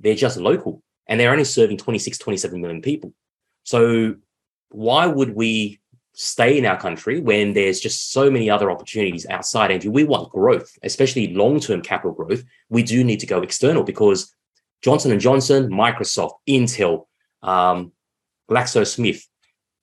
[0.00, 3.14] they're just local and they're only serving 26, 27 million people.
[3.62, 4.16] So
[4.70, 5.80] why would we
[6.12, 9.70] stay in our country when there's just so many other opportunities outside?
[9.70, 13.84] And if we want growth, especially long-term capital growth, we do need to go external
[13.84, 14.34] because
[14.84, 17.06] Johnson Johnson, Microsoft, Intel,
[17.42, 17.92] um,
[18.50, 19.22] GlaxoSmith,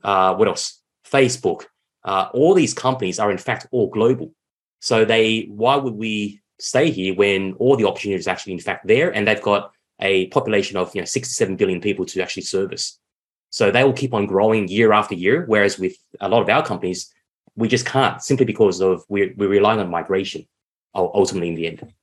[0.03, 0.79] uh, what else?
[1.03, 1.65] Facebook,
[2.03, 4.31] uh, all these companies are in fact all global.
[4.79, 8.85] So they, why would we stay here when all the opportunities are actually in fact
[8.85, 12.99] there, and they've got a population of you know 67 billion people to actually service.
[13.49, 15.45] So they will keep on growing year after year.
[15.47, 17.11] Whereas with a lot of our companies,
[17.55, 20.47] we just can't simply because of we're, we're relying on migration
[20.93, 21.93] ultimately in the end.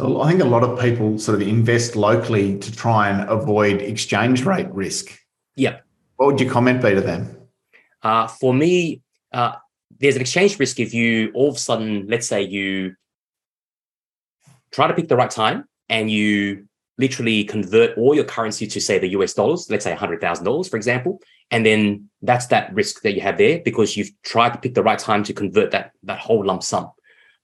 [0.00, 3.82] So I think a lot of people sort of invest locally to try and avoid
[3.82, 5.18] exchange rate risk.
[5.56, 5.80] Yeah.
[6.16, 7.36] What would your comment be to them?
[8.02, 9.56] Uh, for me, uh,
[9.98, 12.94] there's an exchange risk if you all of a sudden, let's say you
[14.70, 19.00] try to pick the right time and you literally convert all your currency to say
[19.00, 23.20] the US dollars, let's say $100,000, for example, and then that's that risk that you
[23.20, 26.44] have there because you've tried to pick the right time to convert that, that whole
[26.44, 26.92] lump sum.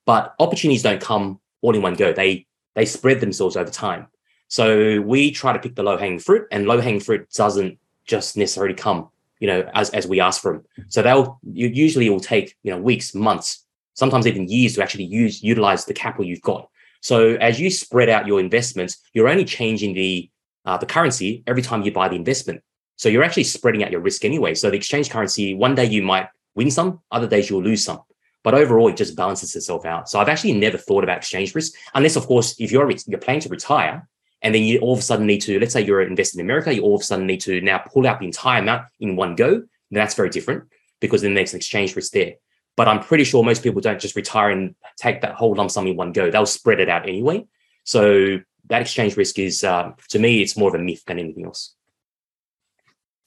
[0.07, 2.12] But opportunities don't come all in one go.
[2.12, 4.07] They, they spread themselves over time.
[4.48, 8.37] So we try to pick the low hanging fruit and low hanging fruit doesn't just
[8.37, 9.09] necessarily come,
[9.40, 10.64] you know, as, as we ask for them.
[10.88, 15.05] So they'll you usually will take, you know, weeks, months, sometimes even years to actually
[15.05, 16.68] use, utilize the capital you've got.
[17.00, 20.31] So as you spread out your investments, you're only changing the
[20.66, 22.62] uh, the currency every time you buy the investment.
[22.96, 24.55] So you're actually spreading out your risk anyway.
[24.55, 28.00] So the exchange currency, one day you might win some, other days you'll lose some.
[28.44, 30.09] But overall, it just balances itself out.
[30.09, 33.40] So I've actually never thought about exchange risk, unless of course, if you're you're planning
[33.40, 34.07] to retire,
[34.42, 36.72] and then you all of a sudden need to, let's say you're investing in America,
[36.72, 39.35] you all of a sudden need to now pull out the entire amount in one
[39.35, 39.62] go.
[39.90, 40.64] That's very different
[41.00, 42.35] because then there's an exchange risk there.
[42.76, 45.87] But I'm pretty sure most people don't just retire and take that whole lump sum
[45.87, 46.30] in one go.
[46.30, 47.46] They'll spread it out anyway.
[47.85, 51.46] So that exchange risk is, uh, to me, it's more of a myth than anything
[51.46, 51.74] else.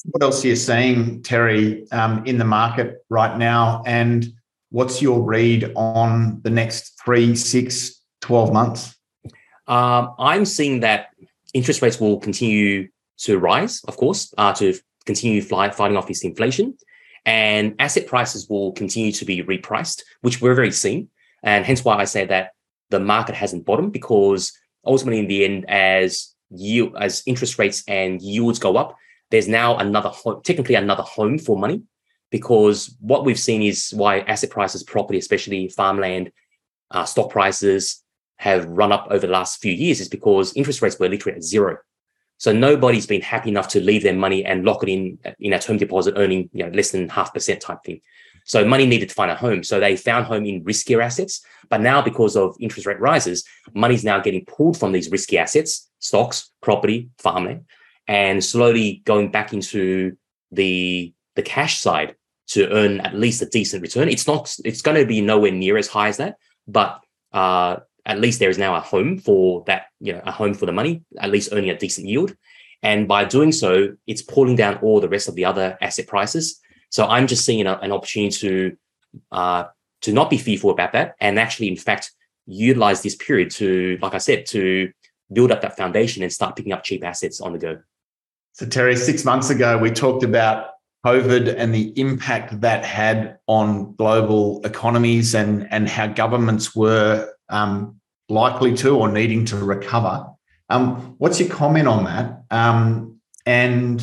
[0.05, 3.83] What else are you seeing, Terry, um, in the market right now?
[3.85, 4.33] And
[4.69, 8.95] what's your read on the next three, six, 12 months?
[9.67, 11.07] Um, I'm seeing that
[11.53, 14.75] interest rates will continue to rise, of course, uh, to
[15.05, 16.77] continue fly, fighting off this inflation
[17.27, 21.09] and asset prices will continue to be repriced, which we're very seeing.
[21.43, 22.51] And hence why I say that
[22.89, 24.53] the market hasn't bottomed because
[24.85, 28.95] ultimately in the end, as yield, as interest rates and yields go up,
[29.29, 31.83] there's now another home, technically another home for money
[32.29, 36.31] because what we've seen is why asset prices, property, especially farmland,
[36.91, 38.03] uh, stock prices
[38.37, 41.43] have run up over the last few years is because interest rates were literally at
[41.43, 41.77] zero.
[42.37, 45.59] So nobody's been happy enough to leave their money and lock it in in a
[45.59, 47.99] term deposit, earning you know less than half percent type thing.
[48.45, 49.63] So money needed to find a home.
[49.63, 51.41] So they found home in riskier assets.
[51.69, 55.89] But now, because of interest rate rises, money's now getting pulled from these risky assets,
[55.99, 57.65] stocks, property, farmland,
[58.07, 60.15] and slowly going back into
[60.51, 62.15] the the cash side
[62.47, 64.09] to earn at least a decent return.
[64.09, 64.53] It's not.
[64.65, 66.35] It's going to be nowhere near as high as that,
[66.67, 66.99] but
[67.31, 70.65] uh, at least there is now a home for that, you know, a home for
[70.65, 72.35] the money, at least earning a decent yield.
[72.83, 76.59] And by doing so, it's pulling down all the rest of the other asset prices.
[76.89, 78.77] So I'm just seeing a, an opportunity to
[79.31, 79.63] uh,
[80.01, 82.11] to not be fearful about that, and actually, in fact,
[82.45, 84.91] utilize this period to, like I said, to
[85.33, 87.79] build up that foundation and start picking up cheap assets on the go.
[88.53, 90.69] So Terry, six months ago, we talked about
[91.07, 97.99] COVID and the impact that had on global economies and, and how governments were um,
[98.27, 100.25] likely to or needing to recover.
[100.69, 102.43] Um, what's your comment on that?
[102.51, 104.01] Um, and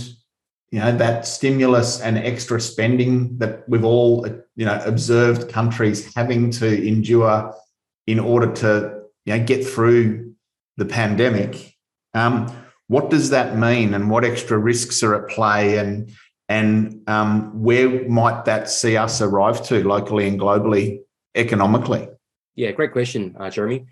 [0.71, 6.51] you know that stimulus and extra spending that we've all you know observed countries having
[6.53, 7.55] to endure
[8.07, 10.35] in order to you know get through
[10.77, 11.77] the pandemic.
[12.14, 12.51] Um,
[12.88, 16.11] what does that mean, and what extra risks are at play, and
[16.48, 21.00] and um, where might that see us arrive to locally and globally
[21.35, 22.09] economically?
[22.54, 23.87] Yeah, great question, uh, Jeremy.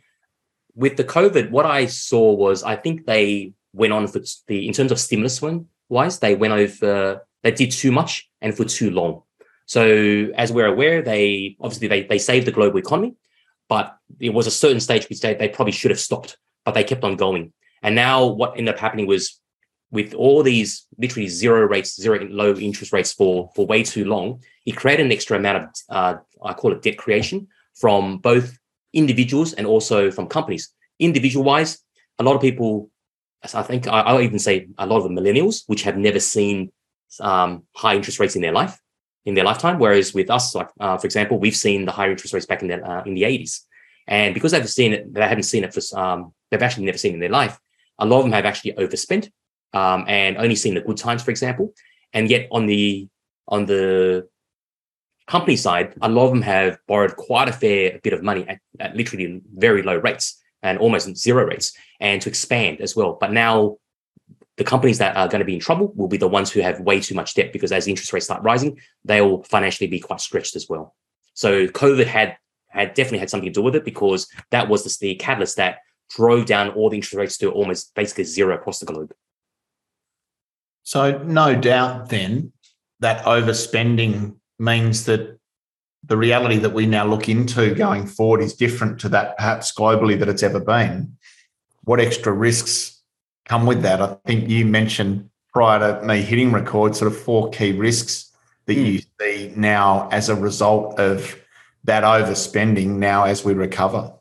[0.75, 4.73] With the COVID, what I saw was I think they went on for the in
[4.73, 8.91] terms of stimulus one wise, they went over they did too much and for too
[8.91, 9.23] long.
[9.67, 13.15] So as we're aware, they obviously they they saved the global economy,
[13.69, 16.85] but there was a certain stage which they, they probably should have stopped, but they
[16.85, 17.53] kept on going.
[17.83, 19.41] And now what ended up happening was
[19.93, 24.43] with all these literally zero rates, zero low interest rates for for way too long,
[24.67, 28.59] it created an extra amount of uh, I call it debt creation, from both
[28.93, 30.75] individuals and also from companies.
[30.99, 31.79] individual wise,
[32.19, 32.91] a lot of people,
[33.55, 36.71] I think I'll even say a lot of the millennials, which have never seen
[37.21, 38.79] um, high interest rates in their life,
[39.25, 39.79] in their lifetime.
[39.79, 42.69] Whereas with us, like uh, for example, we've seen the higher interest rates back in
[42.69, 43.61] the uh, in the 80s,
[44.07, 47.13] and because they've seen it, they haven't seen it for um, they've actually never seen
[47.13, 47.59] it in their life.
[47.99, 49.31] A lot of them have actually overspent
[49.73, 51.75] um, and only seen the good times, for example.
[52.13, 53.09] And yet on the
[53.49, 54.29] on the
[55.27, 58.59] company side, a lot of them have borrowed quite a fair bit of money at,
[58.81, 63.19] at literally very low rates and almost zero rates, and to expand as well.
[63.21, 63.79] But now
[64.59, 66.81] the companies that are going to be in trouble will be the ones who have
[66.81, 70.55] way too much debt because as interest rates start rising, they'll financially be quite stretched
[70.57, 70.95] as well.
[71.35, 72.37] So COVID had
[72.69, 75.79] had definitely had something to do with it because that was the, the catalyst that
[76.11, 79.13] drove down all the interest rates to almost basically zero across the globe.
[80.83, 82.53] So no doubt then
[83.01, 85.39] that overspending means that
[86.05, 90.19] the reality that we now look into going forward is different to that perhaps globally
[90.19, 91.17] that it's ever been.
[91.85, 93.01] What extra risks
[93.45, 94.01] come with that?
[94.01, 98.33] I think you mentioned prior to me hitting record sort of four key risks
[98.67, 98.87] that mm.
[98.95, 101.37] you see now as a result of
[101.85, 104.13] that overspending now as we recover.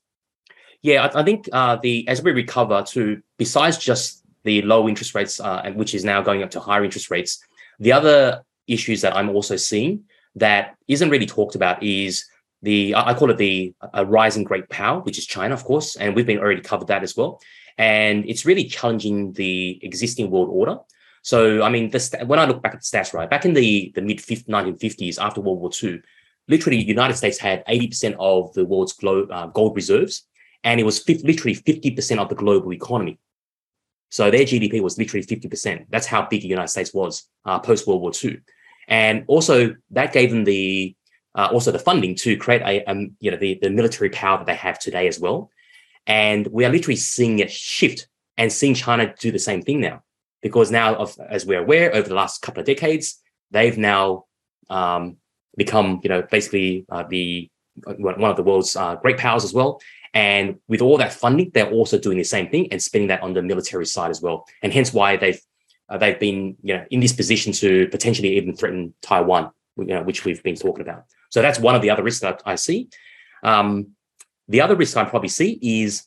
[0.81, 5.15] Yeah, I, I think uh, the as we recover to besides just the low interest
[5.15, 7.43] rates, uh, which is now going up to higher interest rates,
[7.79, 10.03] the other issues that I'm also seeing
[10.35, 12.25] that isn't really talked about is
[12.61, 16.15] the I call it the a rising great power, which is China, of course, and
[16.15, 17.41] we've been already covered that as well.
[17.77, 20.77] And it's really challenging the existing world order.
[21.23, 23.91] So, I mean, this, when I look back at the stats, right, back in the,
[23.95, 26.01] the mid 1950s, after World War II,
[26.47, 30.27] literally, the United States had 80% of the world's glo- uh, gold reserves,
[30.63, 33.19] and it was literally 50% of the global economy.
[34.11, 35.87] So their GDP was literally 50%.
[35.89, 38.39] That's how big the United States was uh, post World War II
[38.91, 40.95] and also that gave them the
[41.33, 44.45] uh, also the funding to create a um, you know the, the military power that
[44.45, 45.49] they have today as well.
[46.05, 50.03] And we are literally seeing it shift and seeing China do the same thing now,
[50.41, 53.21] because now, of, as we're aware, over the last couple of decades,
[53.51, 54.25] they've now
[54.69, 55.17] um,
[55.55, 57.49] become you know basically uh, the
[57.85, 59.79] one of the world's uh, great powers as well.
[60.13, 63.33] And with all that funding, they're also doing the same thing and spending that on
[63.33, 64.45] the military side as well.
[64.61, 65.39] And hence why they've
[65.89, 70.03] uh, they've been you know in this position to potentially even threaten Taiwan, you know,
[70.03, 71.05] which we've been talking about.
[71.29, 72.89] So that's one of the other risks that I see.
[73.43, 73.91] Um,
[74.47, 76.05] the other risk I probably see is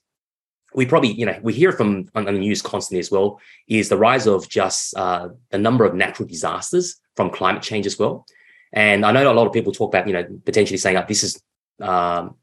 [0.74, 3.96] we probably you know we hear from on, the news constantly as well is the
[3.96, 8.26] rise of just uh, the number of natural disasters from climate change as well.
[8.72, 11.24] And I know a lot of people talk about you know potentially saying that this
[11.24, 11.42] is
[11.80, 12.36] um,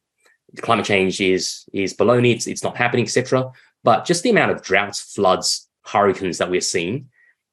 [0.58, 3.52] climate change is is baloney, it's it's not happening, etc.
[3.84, 7.10] But just the amount of droughts, floods, hurricanes that we're seeing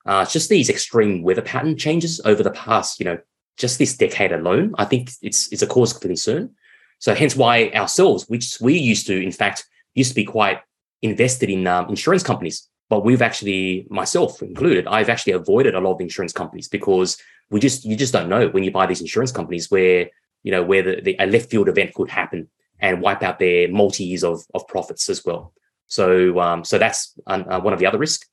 [0.08, 3.18] uh, just these extreme weather pattern changes over the past, you know,
[3.58, 6.54] just this decade alone, I think it's it's a cause for concern.
[6.98, 10.60] So hence why ourselves, which we used to, in fact, used to be quite
[11.02, 15.94] invested in um, insurance companies, but we've actually, myself included, I've actually avoided a lot
[15.94, 17.18] of insurance companies because
[17.50, 20.08] we just you just don't know when you buy these insurance companies where
[20.42, 22.48] you know where the, the a left field event could happen
[22.80, 25.52] and wipe out their multi years of of profits as well.
[25.86, 28.26] So um, so that's uh, one of the other risks.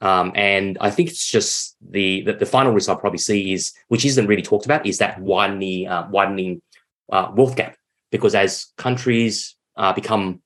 [0.00, 3.72] Um, and I think it's just the, the, the final risk I'll probably see is,
[3.86, 6.60] which isn't really talked about, is that widening uh, widening
[7.10, 7.76] uh, wealth gap.
[8.10, 10.42] Because as countries uh, become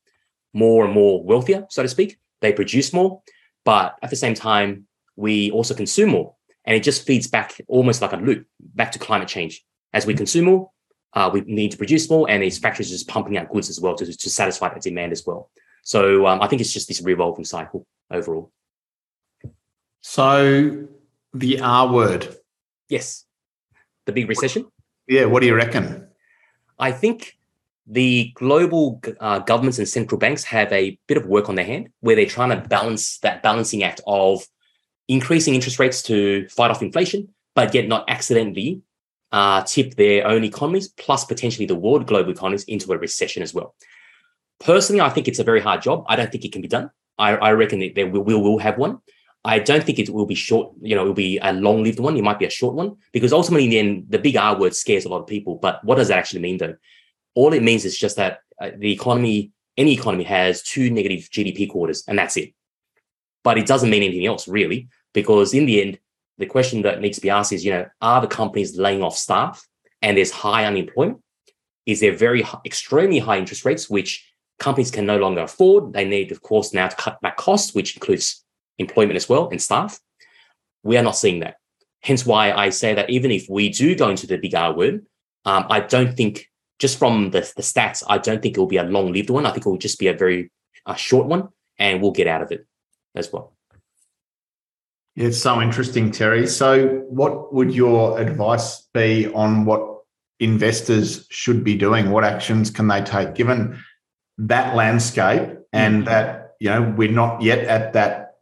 [0.52, 3.22] more and more wealthier, so to speak, they produce more,
[3.64, 8.02] but at the same time we also consume more, and it just feeds back almost
[8.02, 9.64] like a loop back to climate change.
[9.92, 10.70] As we consume more,
[11.16, 13.80] uh, we need to produce more, and these factories are just pumping out goods as
[13.80, 15.50] well to, to satisfy that demand as well.
[15.82, 18.52] So um, I think it's just this revolving cycle overall.
[20.02, 20.86] So
[21.32, 22.36] the R word.
[22.88, 23.24] Yes.
[24.04, 24.66] The big recession.
[25.08, 25.24] Yeah.
[25.24, 26.06] What do you reckon?
[26.78, 27.38] I think
[27.86, 31.88] the global uh, governments and central banks have a bit of work on their hand
[32.00, 34.46] where they're trying to balance that balancing act of
[35.08, 38.82] increasing interest rates to fight off inflation, but yet not accidentally
[39.36, 43.52] uh, tip their own economies, plus potentially the world global economies into a recession as
[43.52, 43.74] well.
[44.60, 46.06] Personally, I think it's a very hard job.
[46.08, 46.90] I don't think it can be done.
[47.18, 48.98] I, I reckon that there will, we will have one.
[49.44, 52.00] I don't think it will be short, you know, it will be a long lived
[52.00, 52.16] one.
[52.16, 54.74] It might be a short one because ultimately, then the end, the big R word
[54.74, 55.56] scares a lot of people.
[55.56, 56.76] But what does that actually mean, though?
[57.34, 61.68] All it means is just that uh, the economy, any economy has two negative GDP
[61.68, 62.54] quarters, and that's it.
[63.44, 65.98] But it doesn't mean anything else, really, because in the end,
[66.38, 69.16] the question that needs to be asked is, you know, are the companies laying off
[69.16, 69.66] staff
[70.02, 71.22] and there's high unemployment?
[71.86, 74.28] Is there very high, extremely high interest rates, which
[74.58, 75.92] companies can no longer afford?
[75.92, 78.44] They need, of course, now to cut back costs, which includes
[78.78, 79.98] employment as well and staff.
[80.82, 81.56] We are not seeing that.
[82.02, 85.06] Hence why I say that even if we do go into the big R word,
[85.44, 88.76] um, I don't think just from the, the stats, I don't think it will be
[88.76, 89.46] a long lived one.
[89.46, 90.50] I think it will just be a very
[90.84, 92.66] a short one, and we'll get out of it
[93.14, 93.55] as well.
[95.16, 96.46] It's so interesting, Terry.
[96.46, 100.00] So, what would your advice be on what
[100.40, 102.10] investors should be doing?
[102.10, 103.82] What actions can they take given
[104.36, 106.04] that landscape and mm-hmm.
[106.04, 108.34] that you know we're not yet at that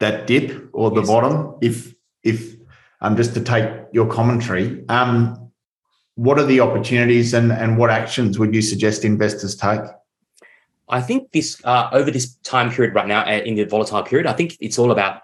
[0.00, 1.06] that dip or the yes.
[1.06, 1.56] bottom?
[1.60, 2.56] If if
[3.02, 5.52] um, just to take your commentary, um,
[6.14, 9.82] what are the opportunities and and what actions would you suggest investors take?
[10.88, 14.26] I think this uh, over this time period right now uh, in the volatile period,
[14.26, 15.20] I think it's all about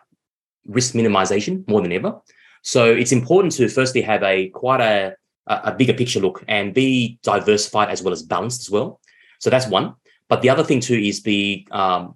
[0.67, 2.21] risk minimization more than ever.
[2.63, 7.19] So it's important to firstly have a quite a, a bigger picture look and be
[7.23, 9.01] diversified as well as balanced as well.
[9.41, 9.95] So that's one.
[10.29, 12.15] But the other thing too is be um,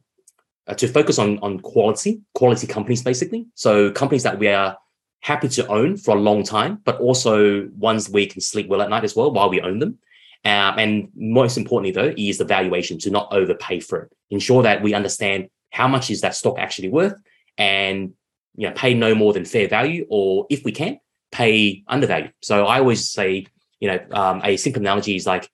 [0.67, 3.47] uh, to focus on on quality, quality companies basically.
[3.55, 4.77] So companies that we are
[5.21, 8.91] happy to own for a long time, but also ones we can sleep well at
[8.91, 9.99] night as well while we own them.
[10.45, 14.13] Um, and most importantly, though, is the valuation to not overpay for it.
[14.31, 17.21] Ensure that we understand how much is that stock actually worth,
[17.59, 18.13] and
[18.57, 20.99] you know pay no more than fair value, or if we can,
[21.33, 22.31] pay undervalue.
[22.43, 23.47] So I always say,
[23.81, 25.49] you know, um, a simple analogy is like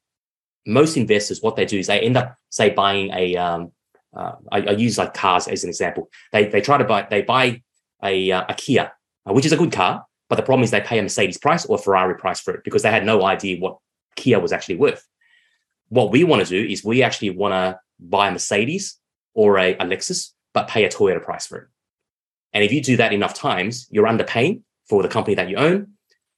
[0.67, 3.37] most investors, what they do is they end up say buying a.
[3.37, 3.73] Um,
[4.15, 6.11] uh, I, I, use like cars as an example.
[6.33, 7.63] They they try to buy they buy
[8.05, 8.93] a uh, a Kia,
[9.27, 11.65] uh, which is a good car, but the problem is they pay a Mercedes price
[11.65, 13.79] or a Ferrari price for it because they had no idea what
[14.17, 15.07] Kia was actually worth.
[15.89, 18.99] What we want to do is we actually want to buy a Mercedes
[19.35, 21.69] or a, a Lexus, but pay a Toyota price for it.
[22.53, 25.89] And if you do that enough times, you're underpaying for the company that you own.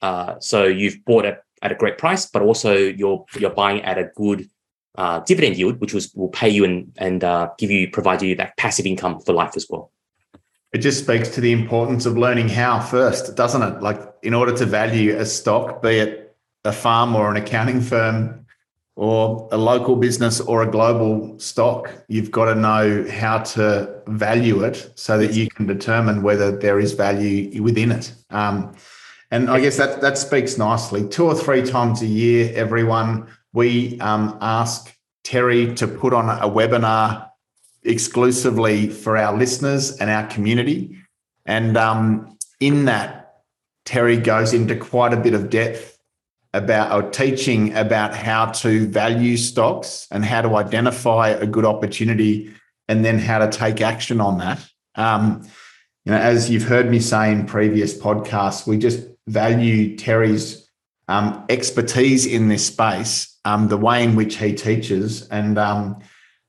[0.00, 3.98] Uh, so you've bought it at a great price, but also you're you're buying at
[3.98, 4.48] a good
[4.96, 8.34] uh, dividend yield, which was will pay you and and uh, give you provide you
[8.36, 9.90] that passive income for life as well.
[10.72, 13.80] It just speaks to the importance of learning how first, doesn't it?
[13.80, 18.43] Like in order to value a stock, be it a farm or an accounting firm
[18.97, 24.62] or a local business or a global stock, you've got to know how to value
[24.62, 28.14] it so that you can determine whether there is value within it.
[28.30, 28.74] Um,
[29.30, 31.09] and I guess that that speaks nicely.
[31.09, 36.49] Two or three times a year, everyone we um, ask Terry to put on a
[36.49, 37.30] webinar
[37.82, 40.99] exclusively for our listeners and our community.
[41.47, 43.42] And um, in that,
[43.84, 45.93] Terry goes into quite a bit of depth
[46.55, 52.55] about or teaching about how to value stocks and how to identify a good opportunity
[52.88, 54.64] and then how to take action on that.
[54.94, 55.42] Um,
[56.05, 60.70] you know, as you've heard me say in previous podcasts, we just value Terry's
[61.09, 65.98] um, expertise in this space, um, the way in which he teaches, and um,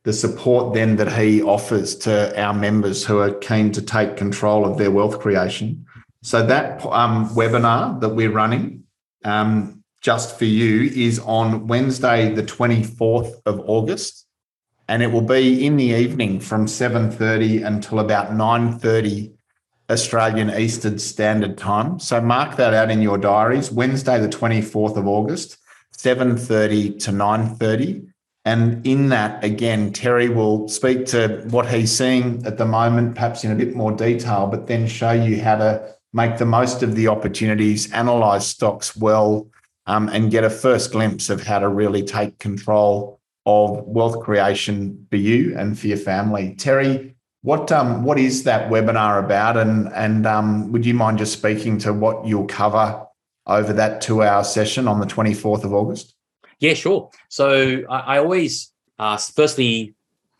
[0.03, 4.65] the support then that he offers to our members who are keen to take control
[4.65, 5.85] of their wealth creation.
[6.21, 8.83] So that um, webinar that we're running,
[9.23, 9.74] um,
[10.05, 14.27] just for you is on Wednesday, the 24th of August.
[14.87, 19.33] And it will be in the evening from 7.30 until about 9.30
[19.89, 21.97] Australian Eastern Standard Time.
[21.97, 23.71] So mark that out in your diaries.
[23.71, 25.57] Wednesday, the 24th of August,
[25.97, 28.07] 7.30 to 9.30.
[28.45, 33.43] And in that, again, Terry will speak to what he's seeing at the moment, perhaps
[33.43, 36.93] in a bit more detail, but then show you how to make the most of
[36.93, 39.47] the opportunities, analyze stocks well,
[39.87, 45.05] um, and get a first glimpse of how to really take control of wealth creation
[45.09, 46.55] for you and for your family.
[46.55, 49.57] Terry, what um, what is that webinar about?
[49.57, 53.05] And and um, would you mind just speaking to what you'll cover
[53.47, 56.15] over that two hour session on the 24th of August?
[56.59, 57.11] Yeah, sure.
[57.29, 59.94] So I, I always uh, firstly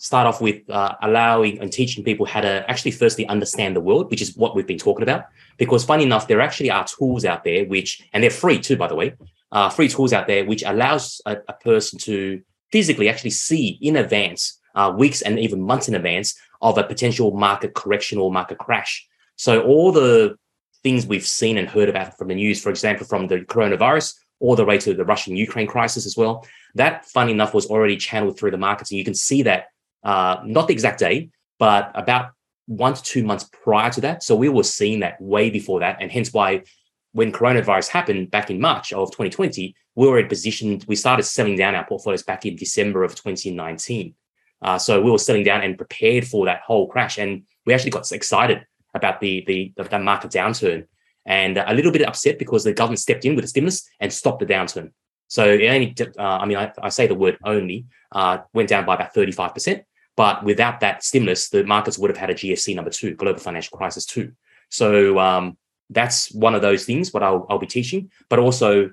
[0.06, 4.12] start off with uh, allowing and teaching people how to actually firstly understand the world,
[4.12, 5.26] which is what we've been talking about.
[5.58, 8.88] Because funny enough, there actually are tools out there which, and they're free too, by
[8.88, 9.16] the way,
[9.51, 12.39] uh, free tools out there which allows a, a, person to
[12.72, 17.32] physically actually see in advance, uh, weeks and even months in advance of a potential
[17.32, 19.08] market correction or market crash.
[19.38, 20.36] So all the
[20.84, 24.56] things we've seen and heard about from the news, for example, from the coronavirus all
[24.56, 26.45] the way to the Russian Ukraine crisis as well,
[26.76, 28.91] that funny enough was already channeled through the markets.
[28.91, 29.70] And you can see that
[30.06, 31.30] uh, not the exact day,
[31.60, 32.32] but about
[32.68, 34.24] one to two months prior to that.
[34.24, 35.97] So we were seeing that way before that.
[35.99, 36.64] And hence why
[37.12, 41.56] when coronavirus happened back in March of 2020, we were in position, we started selling
[41.56, 44.14] down our portfolios back in December of 2019.
[44.62, 47.18] Uh, so we were selling down and prepared for that whole crash.
[47.18, 50.88] And we actually got excited about the, the, the market downturn
[51.26, 54.39] and a little bit upset because the government stepped in with a stimulus and stopped
[54.39, 54.91] the downturn.
[55.28, 58.86] So it only, uh, I mean, I, I, say the word only, uh, went down
[58.86, 59.84] by about 35%.
[60.18, 63.78] But without that stimulus, the markets would have had a GFC number two, global financial
[63.78, 64.32] crisis two.
[64.70, 65.57] So um,
[65.89, 68.91] that's one of those things what I'll, I'll be teaching, but also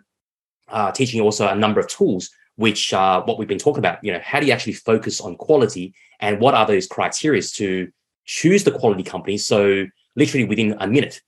[0.69, 4.03] uh, teaching also a number of tools which uh, what we've been talking about.
[4.05, 7.91] You know, how do you actually focus on quality, and what are those criteria to
[8.25, 9.39] choose the quality company?
[9.39, 11.21] So literally within a minute,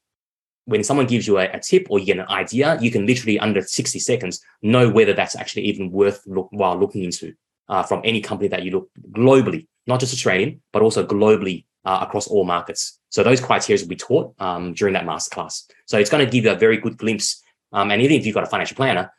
[0.67, 3.39] when someone gives you a, a, tip or you get an idea, you can literally
[3.39, 7.35] under 60 seconds know whether that's actually even worth look, while looking into
[7.69, 11.99] uh, from any company that you look globally, not just Australian, but also globally uh,
[12.03, 12.99] across all markets.
[13.11, 15.65] So those criteria will be taught um, during that masterclass.
[15.87, 17.43] So it's going to give you a very good glimpse.
[17.73, 19.13] Um, and even if you've got a financial planner,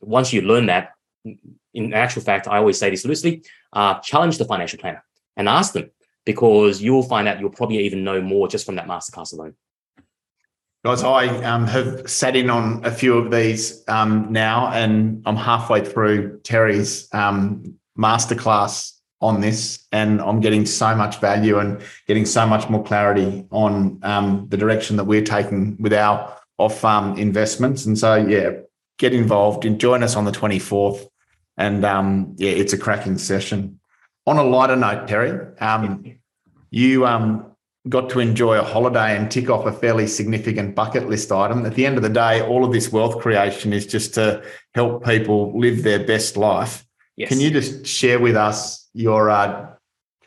[0.00, 0.92] once you learn that,
[1.74, 3.42] in actual fact, I always say this loosely,
[3.72, 5.04] uh, challenge the financial planner
[5.36, 5.90] and ask them
[6.24, 9.54] because you'll find out you'll probably even know more just from that masterclass alone.
[10.84, 15.36] Guys, I um, have sat in on a few of these um, now, and I'm
[15.36, 18.93] halfway through Terry's um, masterclass
[19.24, 23.98] on this, and I'm getting so much value and getting so much more clarity on
[24.02, 27.86] um, the direction that we're taking with our off-farm investments.
[27.86, 28.50] And so, yeah,
[28.98, 31.08] get involved and join us on the 24th.
[31.56, 33.80] And um, yeah, it's a cracking session.
[34.26, 36.16] On a lighter note, Terry, um,
[36.70, 37.06] you
[37.88, 41.64] got to enjoy a holiday and tick off a fairly significant bucket list item.
[41.64, 44.42] At the end of the day, all of this wealth creation is just to
[44.74, 46.84] help people live their best life.
[47.16, 47.28] Yes.
[47.30, 49.68] Can you just share with us your uh,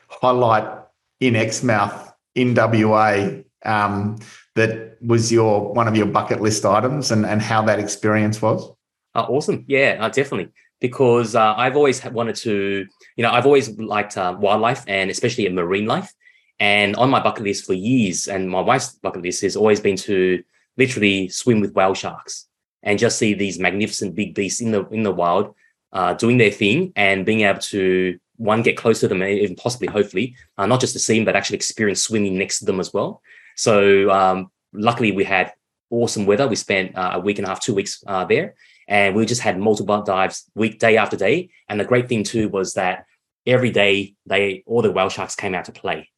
[0.07, 0.83] highlight
[1.19, 3.29] in Exmouth in WA
[3.65, 4.17] um,
[4.55, 8.71] that was your one of your bucket list items and, and how that experience was?
[9.15, 9.65] Uh, awesome.
[9.67, 10.51] Yeah, uh, definitely.
[10.79, 15.49] Because uh, I've always wanted to, you know, I've always liked uh, wildlife and especially
[15.49, 16.13] marine life.
[16.59, 19.95] And on my bucket list for years, and my wife's bucket list has always been
[19.97, 20.43] to
[20.75, 22.47] literally swim with whale sharks
[22.83, 25.53] and just see these magnificent big beasts in the in the wild
[25.93, 29.87] uh, doing their thing and being able to one get closer to them, even possibly,
[29.87, 32.93] hopefully, uh, not just to see them, but actually experience swimming next to them as
[32.93, 33.21] well.
[33.55, 35.53] So um, luckily, we had
[35.89, 36.47] awesome weather.
[36.47, 38.55] We spent uh, a week and a half, two weeks uh, there,
[38.87, 41.49] and we just had multiple dives week day after day.
[41.67, 43.05] And the great thing too was that
[43.45, 46.09] every day they all the whale sharks came out to play.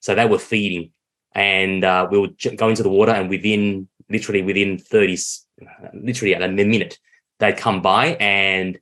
[0.00, 0.92] So they were feeding,
[1.34, 5.18] and uh, we would go into the water, and within literally within 30,
[5.94, 6.98] literally at a minute,
[7.38, 8.78] they'd come by and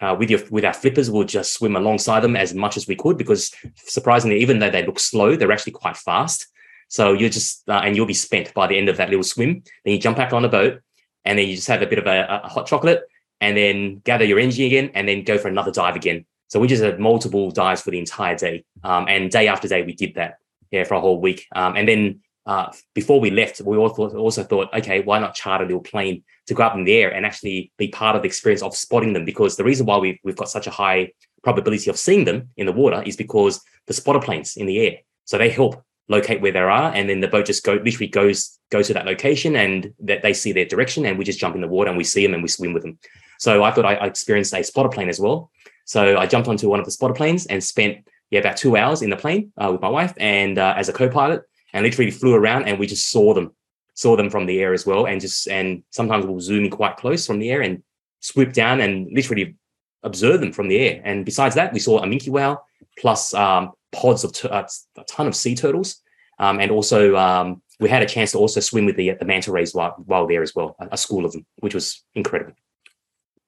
[0.00, 2.96] uh, with your with our flippers, we'll just swim alongside them as much as we
[2.96, 6.46] could because surprisingly, even though they look slow, they're actually quite fast.
[6.88, 9.62] So you're just uh, and you'll be spent by the end of that little swim.
[9.84, 10.80] Then you jump back on the boat,
[11.24, 13.02] and then you just have a bit of a, a hot chocolate,
[13.40, 16.24] and then gather your energy again, and then go for another dive again.
[16.48, 19.82] So we just had multiple dives for the entire day, um, and day after day
[19.82, 20.38] we did that
[20.70, 21.46] yeah, for a whole week.
[21.54, 25.66] Um, and then uh, before we left, we also thought, okay, why not charter a
[25.66, 28.62] little plane to go up in the air and actually be part of the experience
[28.62, 29.24] of spotting them?
[29.24, 31.12] Because the reason why we've, we've got such a high
[31.42, 34.96] probability of seeing them in the water is because the spotter planes in the air.
[35.24, 38.58] So they help locate where they are, and then the boat just go literally goes
[38.70, 41.60] goes to that location, and that they see their direction, and we just jump in
[41.60, 42.98] the water and we see them and we swim with them.
[43.38, 45.50] So I thought I, I experienced a spotter plane as well.
[45.84, 49.02] So I jumped onto one of the spotter planes and spent yeah, about two hours
[49.02, 52.34] in the plane uh, with my wife and uh, as a co-pilot, and literally flew
[52.34, 53.54] around and we just saw them,
[53.94, 56.96] saw them from the air as well, and just and sometimes we'll zoom in quite
[56.96, 57.82] close from the air and
[58.20, 59.56] swoop down and literally
[60.02, 61.02] observe them from the air.
[61.04, 62.64] And besides that, we saw a minke whale
[62.98, 64.66] plus um, pods of t- uh,
[64.96, 66.02] a ton of sea turtles,
[66.38, 69.52] um, and also um, we had a chance to also swim with the the manta
[69.52, 72.54] rays while, while there as well, a, a school of them, which was incredible.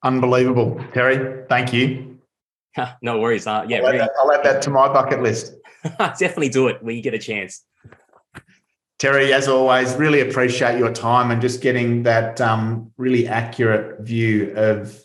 [0.04, 1.44] Unbelievable, Terry.
[1.48, 2.18] Thank you.
[3.02, 3.46] no worries.
[3.46, 5.54] Uh, yeah, I'll add, that, I'll add, that, to my bucket list.
[5.98, 7.64] Definitely do it when you get a chance.
[9.03, 14.53] Terry, as always, really appreciate your time and just getting that um, really accurate view
[14.55, 14.96] of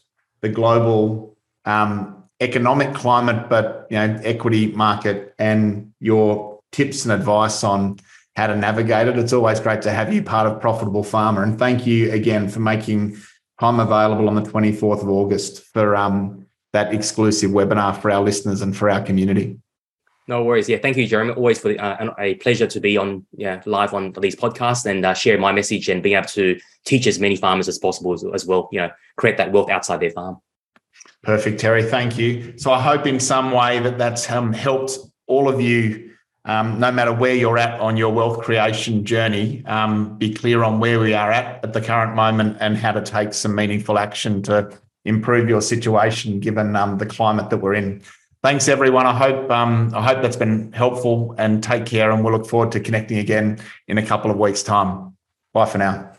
[0.42, 1.36] the global
[1.66, 7.98] um, economic climate, but you know, equity market, and your tips and advice on
[8.36, 9.18] how to navigate it.
[9.18, 12.60] It's always great to have you part of Profitable Farmer, and thank you again for
[12.60, 13.18] making
[13.60, 18.62] time available on the 24th of August for um, that exclusive webinar for our listeners
[18.62, 19.58] and for our community.
[20.28, 20.68] No worries.
[20.68, 21.32] Yeah, thank you, Jeremy.
[21.34, 25.06] Always for the, uh, a pleasure to be on yeah live on these podcasts and
[25.06, 28.26] uh, share my message and being able to teach as many farmers as possible as,
[28.34, 28.68] as, well.
[28.72, 30.38] You know, create that wealth outside their farm.
[31.24, 31.84] Perfect, Terry.
[31.84, 32.58] Thank you.
[32.58, 34.98] So I hope in some way that that's um, helped
[35.28, 36.12] all of you,
[36.46, 40.80] um, no matter where you're at on your wealth creation journey, um, be clear on
[40.80, 44.42] where we are at at the current moment and how to take some meaningful action
[44.44, 48.02] to improve your situation given um, the climate that we're in.
[48.44, 49.08] Thanks, everyone.
[49.08, 51.34] I hope um, I hope that's been helpful.
[51.38, 52.12] And take care.
[52.12, 55.18] And we'll look forward to connecting again in a couple of weeks' time.
[55.54, 56.14] Bye for now.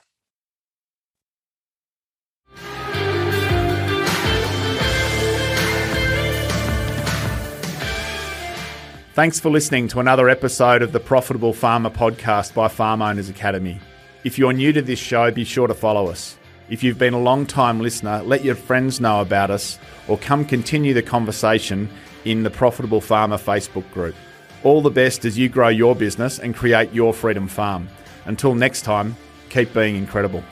[9.14, 13.80] Thanks for listening to another episode of the Profitable Farmer podcast by Farm Owners Academy.
[14.22, 16.36] If you're new to this show, be sure to follow us.
[16.70, 20.44] If you've been a long time listener, let your friends know about us or come
[20.44, 21.90] continue the conversation
[22.30, 24.14] in the Profitable Farmer Facebook group.
[24.62, 27.88] All the best as you grow your business and create your freedom farm.
[28.26, 29.16] Until next time,
[29.48, 30.44] keep being incredible.